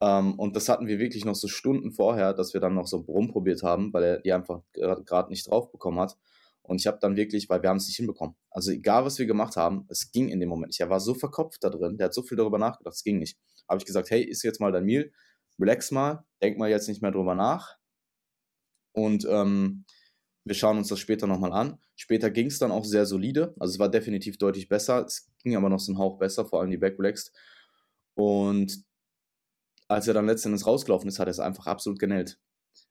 [0.00, 2.98] Ähm, und das hatten wir wirklich noch so Stunden vorher, dass wir dann noch so
[2.98, 6.16] rumprobiert haben, weil er die einfach gerade nicht drauf bekommen hat.
[6.62, 8.36] Und ich habe dann wirklich, weil wir haben es nicht hinbekommen.
[8.50, 10.80] Also egal, was wir gemacht haben, es ging in dem Moment nicht.
[10.80, 13.38] Er war so verkopft da drin, der hat so viel darüber nachgedacht, es ging nicht.
[13.68, 15.10] Habe ich gesagt, hey, ist jetzt mal dein Meal,
[15.58, 17.76] relax mal, denk mal jetzt nicht mehr drüber nach.
[18.92, 19.86] Und ähm,
[20.48, 21.78] wir schauen uns das später nochmal an.
[21.94, 23.54] Später ging es dann auch sehr solide.
[23.58, 25.04] Also es war definitiv deutlich besser.
[25.04, 27.32] Es ging aber noch so ein Hauch besser, vor allem die Backrelaxed.
[28.14, 28.84] Und
[29.88, 32.38] als er dann letztendlich rausgelaufen ist, hat er es einfach absolut genäht.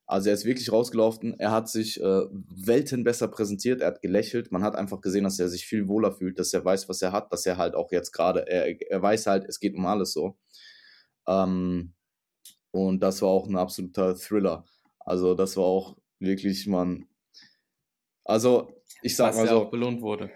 [0.06, 4.52] Also er ist wirklich rausgelaufen, er hat sich äh, Welten besser präsentiert, er hat gelächelt,
[4.54, 7.12] man hat einfach gesehen, dass er sich viel wohler fühlt, dass er weiß, was er
[7.12, 10.14] hat, dass er halt auch jetzt gerade, er, er weiß halt, es geht um alles
[10.14, 10.38] so.
[11.28, 11.94] Ähm,
[12.72, 14.66] und das war auch ein absoluter Thriller.
[15.00, 17.06] Also das war auch wirklich, man,
[18.28, 19.48] also ich sag was mal so.
[19.48, 20.32] Was ja auch belohnt wurde.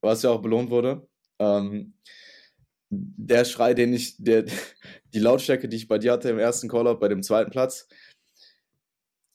[0.00, 1.06] Was ja auch belohnt wurde.
[1.38, 1.94] Ähm,
[2.90, 4.44] der Schrei, den ich, der,
[5.14, 7.88] die Lautstärke, die ich bei dir hatte im ersten Callout, bei dem zweiten Platz,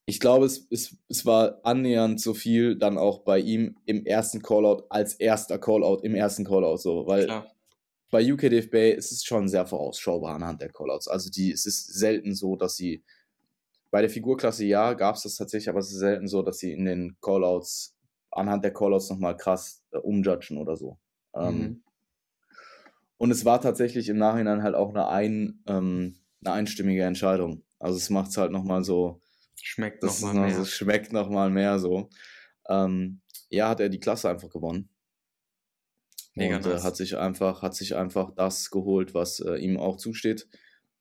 [0.06, 4.42] ich glaube, es, es, es war annähernd so viel dann auch bei ihm im ersten
[4.42, 7.52] Callout als erster Callout im ersten Callout so, weil Klar.
[8.10, 11.08] bei UKDF Bay ist es schon sehr vorausschaubar anhand der Callouts.
[11.08, 13.04] Also die, es ist selten so, dass sie
[13.92, 16.72] bei der Figurklasse ja, gab es das tatsächlich, aber es ist selten so, dass sie
[16.72, 17.96] in den Callouts
[18.32, 21.00] anhand der Callouts nochmal krass äh, umjudgen oder so.
[21.36, 21.84] Ähm, mhm.
[23.18, 27.64] Und es war tatsächlich im Nachhinein halt auch eine, ein, ähm, eine einstimmige Entscheidung.
[27.78, 29.22] Also es macht es halt nochmal so.
[29.62, 30.60] Schmeckt nochmal noch, mehr.
[30.60, 32.10] Es schmeckt nochmal mehr so.
[32.70, 34.90] Ähm, ja, hat er die Klasse einfach gewonnen.
[36.36, 36.82] Mega und äh, nice.
[36.82, 40.48] äh, hat sich einfach, hat sich einfach das geholt, was äh, ihm auch zusteht.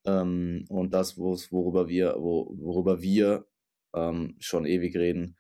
[0.04, 3.46] Ähm, und das, worüber wir, wo, worüber wir
[3.94, 5.36] ähm, schon ewig reden,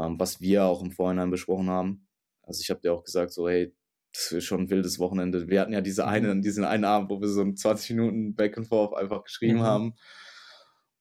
[0.00, 2.06] ähm, was wir auch im Vorhinein besprochen haben.
[2.42, 3.74] Also ich habe dir auch gesagt, so, hey,
[4.12, 5.48] das ist schon ein wildes Wochenende.
[5.48, 6.42] Wir hatten ja diese eine, mhm.
[6.42, 9.62] diesen einen Abend, wo wir so 20 Minuten Back and Forth einfach geschrieben mhm.
[9.62, 9.94] haben.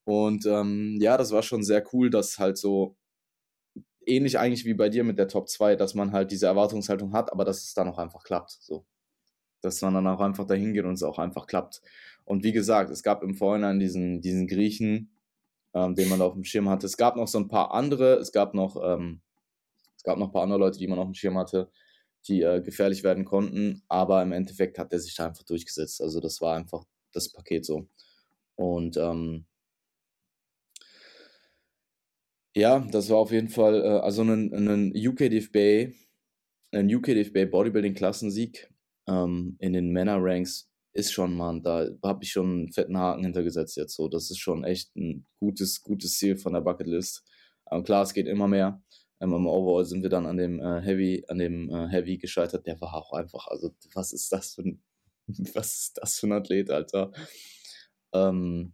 [0.03, 2.97] Und ähm, ja, das war schon sehr cool, dass halt so
[4.05, 7.31] ähnlich eigentlich wie bei dir mit der Top 2, dass man halt diese Erwartungshaltung hat,
[7.31, 8.57] aber dass es dann auch einfach klappt.
[8.59, 8.85] So.
[9.61, 11.81] Dass man dann auch einfach dahin geht und es auch einfach klappt.
[12.25, 15.18] Und wie gesagt, es gab im Vorhinein diesen, diesen Griechen,
[15.74, 16.86] ähm, den man auf dem Schirm hatte.
[16.86, 19.22] Es gab noch so ein paar andere, es gab noch, ähm,
[19.95, 21.72] es gab noch ein paar andere Leute, die man auf dem Schirm hatte
[22.28, 23.84] die äh, gefährlich werden konnten.
[23.88, 26.01] Aber im Endeffekt hat er sich da einfach durchgesetzt.
[26.01, 27.88] Also das war einfach das Paket so.
[28.55, 29.45] Und ähm,
[32.55, 35.93] ja, das war auf jeden Fall, äh, also ein, ein UKDFB,
[36.72, 38.70] ein UKDFB Bodybuilding Klassensieg
[39.07, 43.77] ähm, in den Männer-Ranks ist schon, man, da habe ich schon einen fetten Haken hintergesetzt
[43.77, 44.07] jetzt so.
[44.07, 47.23] Das ist schon echt ein gutes, gutes Ziel von der Bucketlist.
[47.65, 48.81] Aber klar, es geht immer mehr.
[49.21, 52.65] Ähm, Im Overall sind wir dann an dem äh, Heavy, an dem äh, Heavy gescheitert.
[52.65, 54.83] Der war auch einfach, also was ist das für ein,
[55.53, 57.11] was ist das für ein Athlet, Alter?
[58.13, 58.73] Ähm,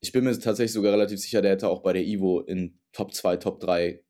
[0.00, 3.12] ich bin mir tatsächlich sogar relativ sicher, der hätte auch bei der Ivo in Top
[3.14, 4.02] 2, Top 3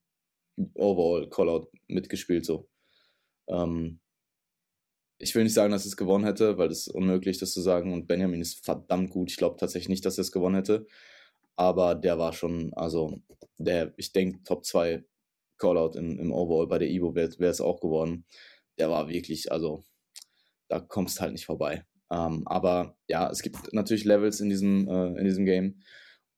[0.74, 2.68] Overall Callout mitgespielt, so.
[3.48, 4.00] Ähm,
[5.18, 7.92] ich will nicht sagen, dass es gewonnen hätte, weil es unmöglich, das zu sagen.
[7.92, 9.30] Und Benjamin ist verdammt gut.
[9.30, 10.86] Ich glaube tatsächlich nicht, dass er es gewonnen hätte
[11.56, 13.20] aber der war schon, also
[13.58, 15.04] der, ich denke, Top 2
[15.58, 18.26] Callout im, im Overall bei der Evo wäre es auch geworden.
[18.78, 19.82] Der war wirklich, also
[20.68, 21.86] da kommst halt nicht vorbei.
[22.10, 25.80] Ähm, aber ja, es gibt natürlich Levels in diesem, äh, in diesem Game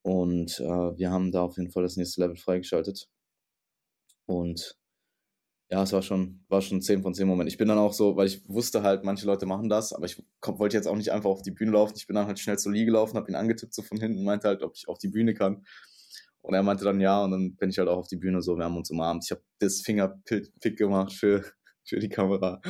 [0.02, 0.64] und äh,
[0.98, 3.08] wir haben da auf jeden Fall das nächste Level freigeschaltet.
[4.26, 4.78] Und
[5.70, 7.48] ja, es war schon, war schon 10 von 10 Moment.
[7.50, 10.22] Ich bin dann auch so, weil ich wusste halt, manche Leute machen das, aber ich
[10.42, 11.94] wollte jetzt auch nicht einfach auf die Bühne laufen.
[11.96, 14.48] Ich bin dann halt schnell zur Lee gelaufen, habe ihn angetippt so von hinten, meinte
[14.48, 15.66] halt, ob ich auf die Bühne kann.
[16.40, 18.56] Und er meinte dann ja, und dann bin ich halt auch auf die Bühne so,
[18.56, 19.24] wir haben uns umarmt.
[19.24, 21.44] Ich habe das Fingerpick gemacht für,
[21.84, 22.62] für die Kamera.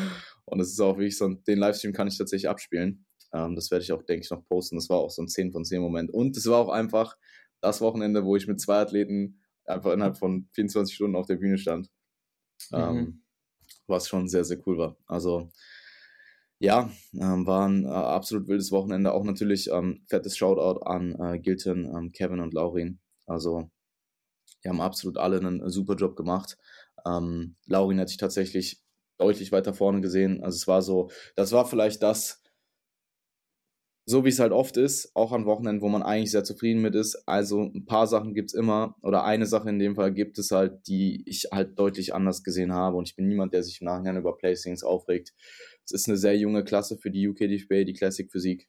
[0.45, 3.07] Und es ist auch wirklich so, den Livestream kann ich tatsächlich abspielen.
[3.33, 4.77] Ähm, das werde ich auch, denke ich, noch posten.
[4.77, 6.11] Das war auch so ein 10 von 10 Moment.
[6.11, 7.17] Und es war auch einfach
[7.61, 11.59] das Wochenende, wo ich mit zwei Athleten einfach innerhalb von 24 Stunden auf der Bühne
[11.59, 11.89] stand.
[12.71, 12.79] Mhm.
[12.79, 13.23] Ähm,
[13.87, 14.97] was schon sehr, sehr cool war.
[15.07, 15.51] Also
[16.61, 19.13] ja, ähm, war ein äh, absolut wildes Wochenende.
[19.13, 22.99] Auch natürlich ähm, fettes Shoutout an äh, Gilton, ähm, Kevin und Laurin.
[23.27, 23.71] Also
[24.65, 26.59] die haben absolut alle einen super Job gemacht.
[27.07, 28.83] Ähm, Laurin hat sich tatsächlich
[29.19, 30.43] deutlich weiter vorne gesehen.
[30.43, 32.43] Also es war so, das war vielleicht das,
[34.09, 36.95] so wie es halt oft ist, auch an Wochenenden, wo man eigentlich sehr zufrieden mit
[36.95, 37.15] ist.
[37.27, 40.51] Also ein paar Sachen gibt es immer, oder eine Sache in dem Fall gibt es
[40.51, 42.97] halt, die ich halt deutlich anders gesehen habe.
[42.97, 45.35] Und ich bin niemand, der sich im Nachhinein über Placings aufregt.
[45.85, 48.67] Es ist eine sehr junge Klasse für die UK DFB, die Classic Physik.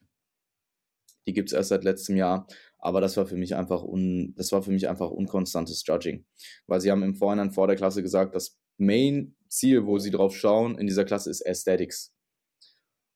[1.26, 2.46] Die gibt es erst seit letztem Jahr.
[2.78, 6.26] Aber das war für mich einfach un, das war für mich einfach unkonstantes Judging.
[6.66, 10.76] Weil sie haben im Vorhinein vor der Klasse gesagt, das Main-Ziel, wo sie drauf schauen
[10.76, 12.14] in dieser Klasse, ist Aesthetics.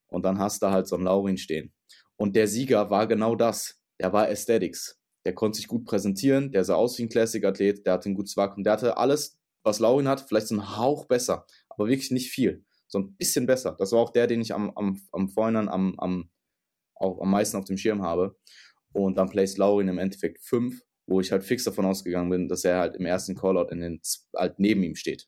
[0.09, 1.74] Und dann hast du halt so einen Laurin stehen.
[2.17, 3.81] Und der Sieger war genau das.
[4.01, 5.01] Der war Aesthetics.
[5.25, 8.37] Der konnte sich gut präsentieren, der sah aus wie ein Classic-Athlet, der hatte ein gutes
[8.37, 12.31] Vakuum, der hatte alles, was Laurin hat, vielleicht so einen Hauch besser, aber wirklich nicht
[12.31, 12.65] viel.
[12.89, 13.75] So ein bisschen besser.
[13.79, 16.31] Das war auch der, den ich am, am, am Vorhinein am, am,
[16.95, 18.37] auch am meisten auf dem Schirm habe.
[18.93, 22.65] Und dann placed Laurin im Endeffekt 5, wo ich halt fix davon ausgegangen bin, dass
[22.65, 24.01] er halt im ersten Callout in den,
[24.37, 25.27] halt neben ihm steht.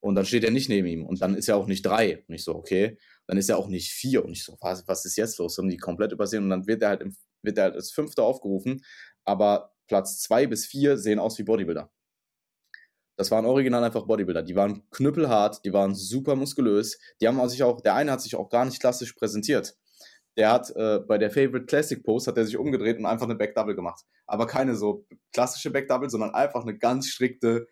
[0.00, 1.06] Und dann steht er nicht neben ihm.
[1.06, 2.24] Und dann ist er auch nicht 3.
[2.28, 2.98] Und ich so, okay
[3.32, 4.26] dann ist er auch nicht vier.
[4.26, 5.56] Und ich so, was, was ist jetzt los?
[5.56, 8.24] Haben die komplett übersehen und dann wird er halt, im, wird er halt als Fünfter
[8.24, 8.84] aufgerufen,
[9.24, 11.90] aber Platz zwei bis vier sehen aus wie Bodybuilder.
[13.16, 14.42] Das waren original einfach Bodybuilder.
[14.42, 16.98] Die waren knüppelhart, die waren super muskulös.
[17.22, 19.78] Die haben sich auch, der eine hat sich auch gar nicht klassisch präsentiert.
[20.36, 23.36] Der hat äh, bei der Favorite Classic Post hat er sich umgedreht und einfach eine
[23.36, 24.04] Back Double gemacht.
[24.26, 27.66] Aber keine so klassische Back Double, sondern einfach eine ganz strikte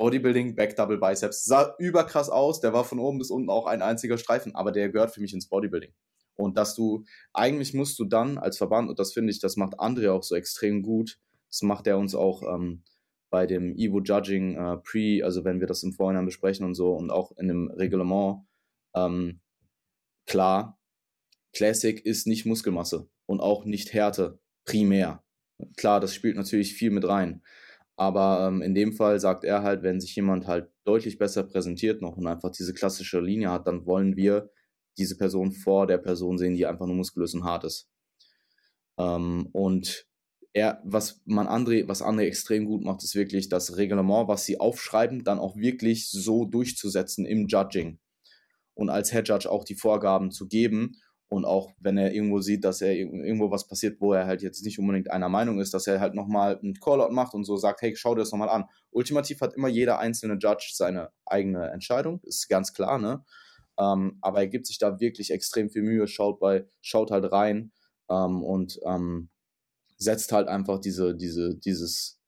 [0.00, 1.44] Bodybuilding, Back Double Biceps.
[1.44, 4.88] Sah überkrass aus, der war von oben bis unten auch ein einziger Streifen, aber der
[4.88, 5.92] gehört für mich ins Bodybuilding.
[6.36, 9.78] Und dass du, eigentlich musst du dann als Verband, und das finde ich, das macht
[9.78, 11.20] André auch so extrem gut,
[11.50, 12.82] das macht er uns auch ähm,
[13.28, 16.94] bei dem Evo Judging äh, Pre, also wenn wir das im Vorhinein besprechen und so
[16.94, 18.46] und auch in dem Reglement,
[18.94, 19.40] ähm,
[20.26, 20.80] klar,
[21.52, 25.22] Classic ist nicht Muskelmasse und auch nicht Härte primär.
[25.76, 27.42] Klar, das spielt natürlich viel mit rein.
[28.00, 32.00] Aber ähm, in dem Fall sagt er halt, wenn sich jemand halt deutlich besser präsentiert
[32.00, 34.48] noch und einfach diese klassische Linie hat, dann wollen wir
[34.96, 37.90] diese Person vor der Person sehen, die einfach nur muskulös und hart ist.
[38.98, 40.06] Ähm, und
[40.54, 44.58] er, was man André, was André extrem gut macht, ist wirklich das Reglement, was sie
[44.58, 47.98] aufschreiben, dann auch wirklich so durchzusetzen im Judging.
[48.72, 50.96] Und als Head Judge auch die Vorgaben zu geben
[51.30, 54.64] und auch wenn er irgendwo sieht, dass er irgendwo was passiert, wo er halt jetzt
[54.64, 57.82] nicht unbedingt einer Meinung ist, dass er halt nochmal einen Callout macht und so sagt,
[57.82, 58.64] hey, schau dir das nochmal an.
[58.90, 63.24] Ultimativ hat immer jeder einzelne Judge seine eigene Entscheidung, ist ganz klar, ne?
[63.78, 67.70] Ähm, aber er gibt sich da wirklich extrem viel Mühe, schaut bei, schaut halt rein
[68.10, 69.30] ähm, und ähm,
[69.98, 72.18] setzt halt einfach diese, diese, dieses,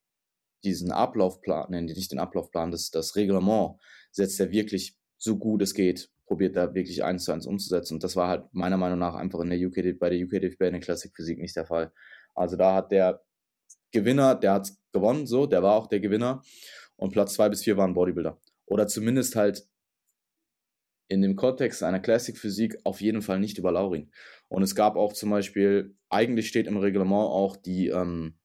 [0.62, 3.80] diesen Ablaufplan, nein, nicht den Ablaufplan, das, das Reglement
[4.12, 7.94] setzt er wirklich so gut es geht probiert da wirklich eins zu eins umzusetzen.
[7.94, 10.72] Und das war halt meiner Meinung nach einfach in der UK, bei der UKDFB in
[10.72, 11.92] der Classic Physik nicht der Fall.
[12.34, 13.22] Also da hat der
[13.90, 16.42] Gewinner, der hat gewonnen, so, der war auch der Gewinner.
[16.96, 18.40] Und Platz zwei bis vier waren Bodybuilder.
[18.64, 19.68] Oder zumindest halt
[21.08, 24.10] in dem Kontext einer Classic Physik auf jeden Fall nicht über Laurin.
[24.48, 28.38] Und es gab auch zum Beispiel, eigentlich steht im Reglement auch die, ähm,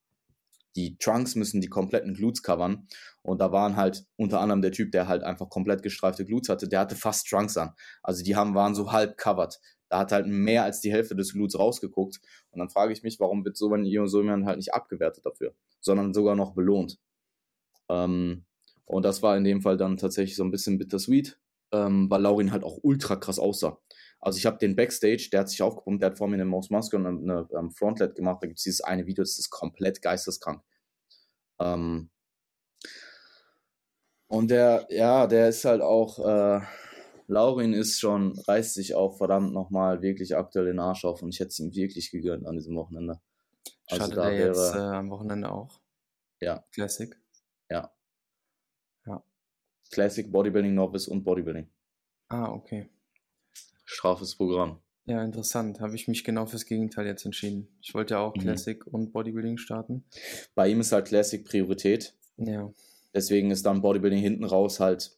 [0.76, 2.90] die Trunks müssen die kompletten Glutes covern.
[3.28, 6.70] Und da waren halt unter anderem der Typ, der halt einfach komplett gestreifte Glutes hatte,
[6.70, 7.72] der hatte fast Trunks an.
[8.02, 9.60] Also die haben, waren so halb covered.
[9.90, 12.22] Da hat halt mehr als die Hälfte des Glutes rausgeguckt.
[12.52, 16.38] Und dann frage ich mich, warum wird so, jemand halt nicht abgewertet dafür, sondern sogar
[16.38, 17.00] noch belohnt.
[17.90, 18.46] Ähm,
[18.86, 21.38] und das war in dem Fall dann tatsächlich so ein bisschen bittersweet,
[21.74, 23.78] ähm, weil Laurin halt auch ultra krass aussah.
[24.22, 26.72] Also ich habe den Backstage, der hat sich aufgepumpt, der hat vor mir eine Most
[26.72, 28.38] Muscle und eine, eine Frontlet gemacht.
[28.42, 30.64] Da gibt es dieses eine Video, das ist komplett geisteskrank.
[31.60, 32.10] Ähm
[34.28, 36.62] und der, ja, der ist halt auch, äh,
[37.28, 41.40] Laurin ist schon, reißt sich auch verdammt nochmal wirklich aktuell den Arsch auf und ich
[41.40, 43.20] hätte es ihm wirklich gegönnt an diesem Wochenende.
[43.90, 45.82] Also Schade da wäre, jetzt äh, am Wochenende auch.
[46.40, 46.64] Ja.
[46.72, 47.16] Classic.
[47.70, 47.92] Ja.
[49.06, 49.24] Ja.
[49.92, 51.70] Classic, Bodybuilding, Novice und Bodybuilding.
[52.30, 52.90] Ah, okay
[53.88, 54.80] straffes Programm.
[55.06, 55.80] Ja, interessant.
[55.80, 57.70] Habe ich mich genau fürs Gegenteil jetzt entschieden.
[57.82, 58.42] Ich wollte ja auch mhm.
[58.42, 60.04] Classic und Bodybuilding starten.
[60.54, 62.14] Bei ihm ist halt Classic Priorität.
[62.36, 62.72] Ja.
[63.16, 65.18] Deswegen ist dann Bodybuilding hinten raus halt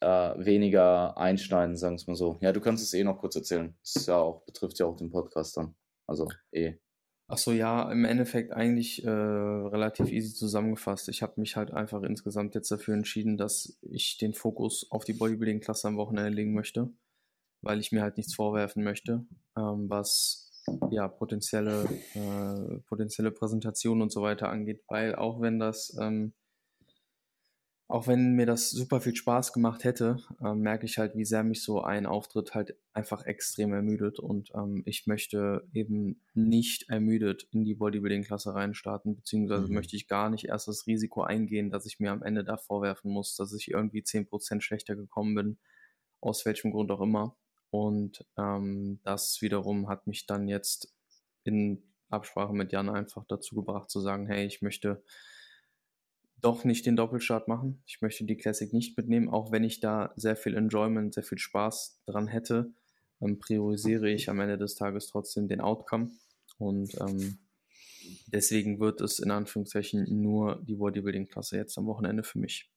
[0.00, 2.38] äh, weniger einschneiden, sagen wir es mal so.
[2.40, 3.76] Ja, du kannst es eh noch kurz erzählen.
[3.82, 5.74] Das ja auch, betrifft ja auch den Podcast dann.
[6.06, 6.74] Also eh.
[7.28, 11.08] Ach so, ja, im Endeffekt eigentlich äh, relativ easy zusammengefasst.
[11.08, 15.14] Ich habe mich halt einfach insgesamt jetzt dafür entschieden, dass ich den Fokus auf die
[15.14, 16.92] Bodybuilding-Klasse am Wochenende legen möchte,
[17.62, 19.26] weil ich mir halt nichts vorwerfen möchte,
[19.58, 20.45] ähm, was
[20.90, 26.32] ja potenzielle, äh, potenzielle Präsentationen und so weiter angeht, weil auch wenn das ähm,
[27.88, 31.44] auch wenn mir das super viel Spaß gemacht hätte, äh, merke ich halt, wie sehr
[31.44, 37.46] mich so ein Auftritt halt einfach extrem ermüdet und ähm, ich möchte eben nicht ermüdet
[37.52, 39.74] in die Bodybuilding-Klasse reinstarten, beziehungsweise mhm.
[39.74, 43.12] möchte ich gar nicht erst das Risiko eingehen, dass ich mir am Ende da vorwerfen
[43.12, 45.58] muss, dass ich irgendwie 10% schlechter gekommen bin,
[46.20, 47.36] aus welchem Grund auch immer.
[47.70, 50.94] Und ähm, das wiederum hat mich dann jetzt
[51.44, 55.02] in Absprache mit Jan einfach dazu gebracht zu sagen, hey, ich möchte
[56.40, 57.82] doch nicht den Doppelstart machen.
[57.86, 61.38] Ich möchte die Classic nicht mitnehmen, auch wenn ich da sehr viel Enjoyment, sehr viel
[61.38, 62.72] Spaß dran hätte,
[63.20, 66.10] ähm, priorisiere ich am Ende des Tages trotzdem den Outcome.
[66.58, 67.38] Und ähm,
[68.26, 72.70] deswegen wird es in Anführungszeichen nur die Bodybuilding-Klasse jetzt am Wochenende für mich.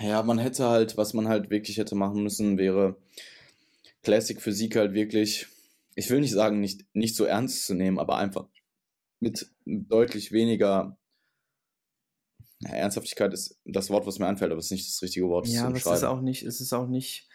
[0.00, 2.96] Ja, man hätte halt, was man halt wirklich hätte machen müssen, wäre
[4.02, 5.46] Classic Physik halt wirklich,
[5.94, 8.48] ich will nicht sagen, nicht, nicht so ernst zu nehmen, aber einfach
[9.20, 10.98] mit deutlich weniger
[12.60, 15.46] ja, Ernsthaftigkeit ist das Wort, was mir einfällt, aber es ist nicht das richtige Wort.
[15.48, 17.28] Ja, aber es ist auch nicht, es ist auch nicht,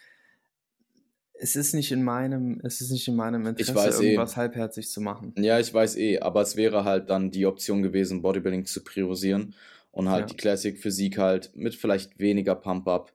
[1.34, 4.06] es ist nicht in meinem, es ist nicht in meinem Interesse, weiß eh.
[4.06, 4.38] irgendwas eh.
[4.38, 5.34] halbherzig zu machen.
[5.38, 9.54] Ja, ich weiß eh, aber es wäre halt dann die Option gewesen, Bodybuilding zu priorisieren
[9.92, 10.28] und halt ja.
[10.28, 13.14] die Classic Physik halt mit vielleicht weniger Pump-Up.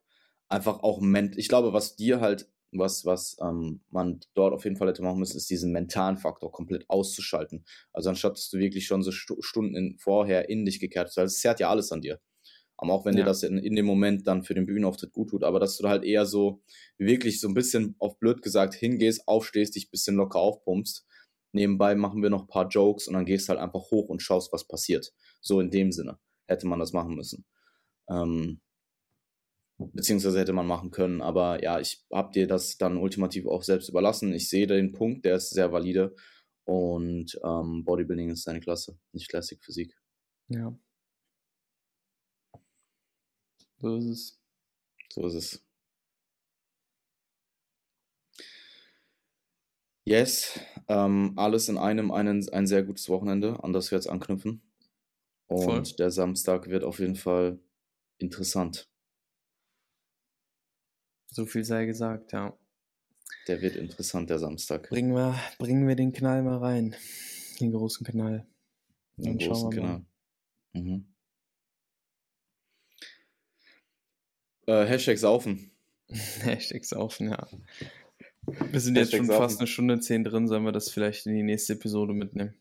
[0.49, 1.01] Einfach auch,
[1.35, 2.47] ich glaube, was dir halt
[2.79, 6.51] was, was ähm, man dort auf jeden Fall hätte machen müssen, ist diesen mentalen Faktor
[6.51, 7.65] komplett auszuschalten.
[7.91, 11.17] Also anstatt dass du wirklich schon so St Stunden in, vorher in dich gekehrt hast,
[11.17, 12.19] also es zerrt ja alles an dir.
[12.77, 13.21] Aber auch wenn ja.
[13.21, 15.87] dir das in, in dem Moment dann für den Bühnenauftritt gut tut, aber dass du
[15.87, 16.61] halt eher so
[16.97, 21.05] wirklich so ein bisschen auf blöd gesagt hingehst, aufstehst, dich ein bisschen locker aufpumpst.
[21.51, 24.51] Nebenbei machen wir noch ein paar Jokes und dann gehst halt einfach hoch und schaust,
[24.51, 25.13] was passiert.
[25.39, 26.17] So in dem Sinne
[26.47, 27.45] hätte man das machen müssen.
[28.09, 28.59] Ähm,
[29.93, 31.21] beziehungsweise hätte man machen können.
[31.21, 34.33] Aber ja, ich habe dir das dann ultimativ auch selbst überlassen.
[34.33, 36.15] Ich sehe den Punkt, der ist sehr valide.
[36.65, 39.97] Und ähm, Bodybuilding ist seine Klasse, nicht Classic Physik.
[40.47, 40.77] Ja.
[43.79, 44.39] So ist es.
[45.11, 45.65] So ist es.
[50.05, 50.59] Yes,
[50.89, 54.61] ähm, alles in einem einen, ein sehr gutes Wochenende, an das wir jetzt anknüpfen.
[55.47, 55.83] Und Voll.
[55.97, 57.59] der Samstag wird auf jeden Fall
[58.17, 58.89] interessant.
[61.33, 62.55] So viel sei gesagt, ja.
[63.47, 64.87] Der wird interessant, der Samstag.
[64.89, 66.95] Bringen wir, bringen wir den Knall mal rein.
[67.59, 68.45] Den großen Knall.
[69.17, 70.05] Den Dann großen Knall.
[70.73, 71.07] Mhm.
[74.67, 75.71] Äh, Hashtag saufen.
[76.43, 77.47] Hashtag saufen, ja.
[78.45, 81.43] Wir sind jetzt schon fast eine Stunde zehn drin, sollen wir das vielleicht in die
[81.43, 82.53] nächste Episode mitnehmen?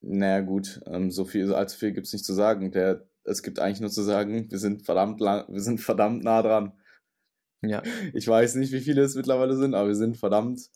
[0.00, 2.72] Naja, gut, ähm, so viel, allzu viel gibt es nicht zu sagen.
[2.72, 6.40] Der, es gibt eigentlich nur zu sagen, wir sind verdammt lang, wir sind verdammt nah
[6.40, 6.72] dran.
[7.62, 7.82] Ja.
[8.14, 10.70] Ich weiß nicht, wie viele es mittlerweile sind, aber wir sind verdammt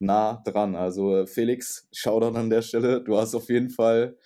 [0.00, 0.74] nah dran.
[0.74, 3.02] Also Felix, schau dann an der Stelle.
[3.02, 4.16] Du hast auf jeden Fall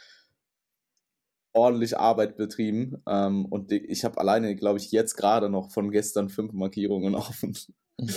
[1.55, 3.03] ordentlich Arbeit betrieben.
[3.09, 7.57] Ähm, und ich habe alleine, glaube ich, jetzt gerade noch von gestern fünf Markierungen offen.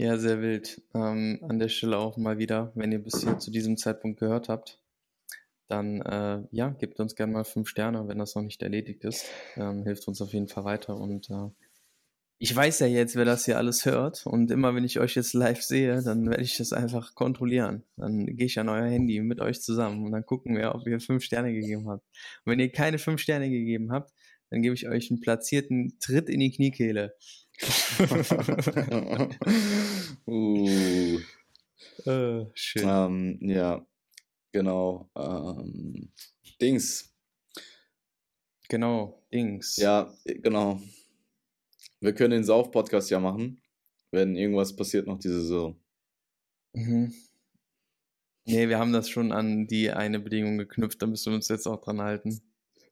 [0.00, 0.80] Ja, sehr wild.
[0.94, 4.48] Ähm, an der Stelle auch mal wieder, wenn ihr bis hier zu diesem Zeitpunkt gehört
[4.48, 4.80] habt,
[5.68, 9.26] dann äh, ja, gebt uns gerne mal fünf Sterne, wenn das noch nicht erledigt ist.
[9.56, 11.50] Ähm, hilft uns auf jeden Fall weiter und äh,
[12.40, 14.24] ich weiß ja jetzt, wer das hier alles hört.
[14.24, 17.82] Und immer wenn ich euch jetzt live sehe, dann werde ich das einfach kontrollieren.
[17.96, 21.00] Dann gehe ich an euer Handy mit euch zusammen und dann gucken wir, ob ihr
[21.00, 22.04] fünf Sterne gegeben habt.
[22.44, 24.12] Und wenn ihr keine fünf Sterne gegeben habt,
[24.50, 27.16] dann gebe ich euch einen platzierten Tritt in die Kniekehle.
[30.26, 31.18] uh.
[32.04, 32.84] äh, schön.
[32.86, 33.84] Ähm, ja,
[34.52, 35.10] genau.
[35.16, 36.12] Ähm,
[36.60, 37.12] Dings.
[38.68, 39.76] Genau, Dings.
[39.76, 40.80] Ja, genau.
[42.00, 43.60] Wir können den Sauf-Podcast ja machen,
[44.10, 45.80] wenn irgendwas passiert noch diese Saison.
[46.72, 47.12] Mhm.
[48.44, 51.66] Nee, wir haben das schon an die eine Bedingung geknüpft, da müssen wir uns jetzt
[51.66, 52.40] auch dran halten.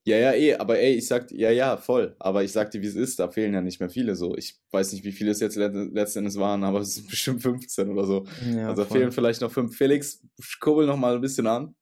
[0.04, 2.14] Ja, ja, eh, aber ey, ich sag, ja, ja, voll.
[2.20, 4.36] Aber ich sag dir, wie es ist, da fehlen ja nicht mehr viele so.
[4.36, 8.04] Ich weiß nicht, wie viele es jetzt letztendlich waren, aber es sind bestimmt 15 oder
[8.04, 8.24] so.
[8.54, 8.98] Ja, also voll.
[8.98, 9.76] fehlen vielleicht noch fünf.
[9.76, 10.22] Felix,
[10.60, 11.74] kurbel noch mal ein bisschen an.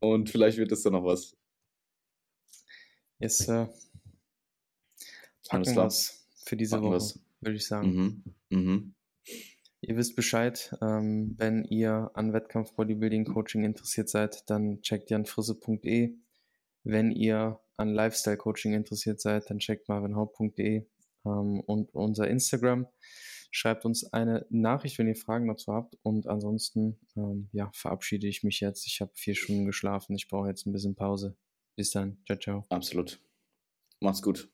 [0.00, 1.36] Und vielleicht wird es dann noch was.
[3.18, 3.70] Yes, Sir.
[5.48, 8.22] Packen was für diese Woche, würde ich sagen.
[8.50, 8.58] Mhm.
[8.58, 8.94] Mhm.
[9.80, 10.74] Ihr wisst Bescheid.
[10.80, 16.14] Ähm, wenn ihr an Wettkampf Bodybuilding Coaching interessiert seid, dann checkt janfrisse.de.
[16.84, 20.86] Wenn ihr an Lifestyle-Coaching interessiert seid, dann checkt marvinhaupt.de
[21.24, 22.86] ähm, und unser Instagram.
[23.50, 25.96] Schreibt uns eine Nachricht, wenn ihr Fragen dazu habt.
[26.02, 28.86] Und ansonsten ähm, ja, verabschiede ich mich jetzt.
[28.86, 30.14] Ich habe vier Stunden geschlafen.
[30.14, 31.36] Ich brauche jetzt ein bisschen Pause.
[31.74, 32.18] Bis dann.
[32.26, 32.64] Ciao, ciao.
[32.70, 33.20] Absolut.
[34.00, 34.50] Macht's gut.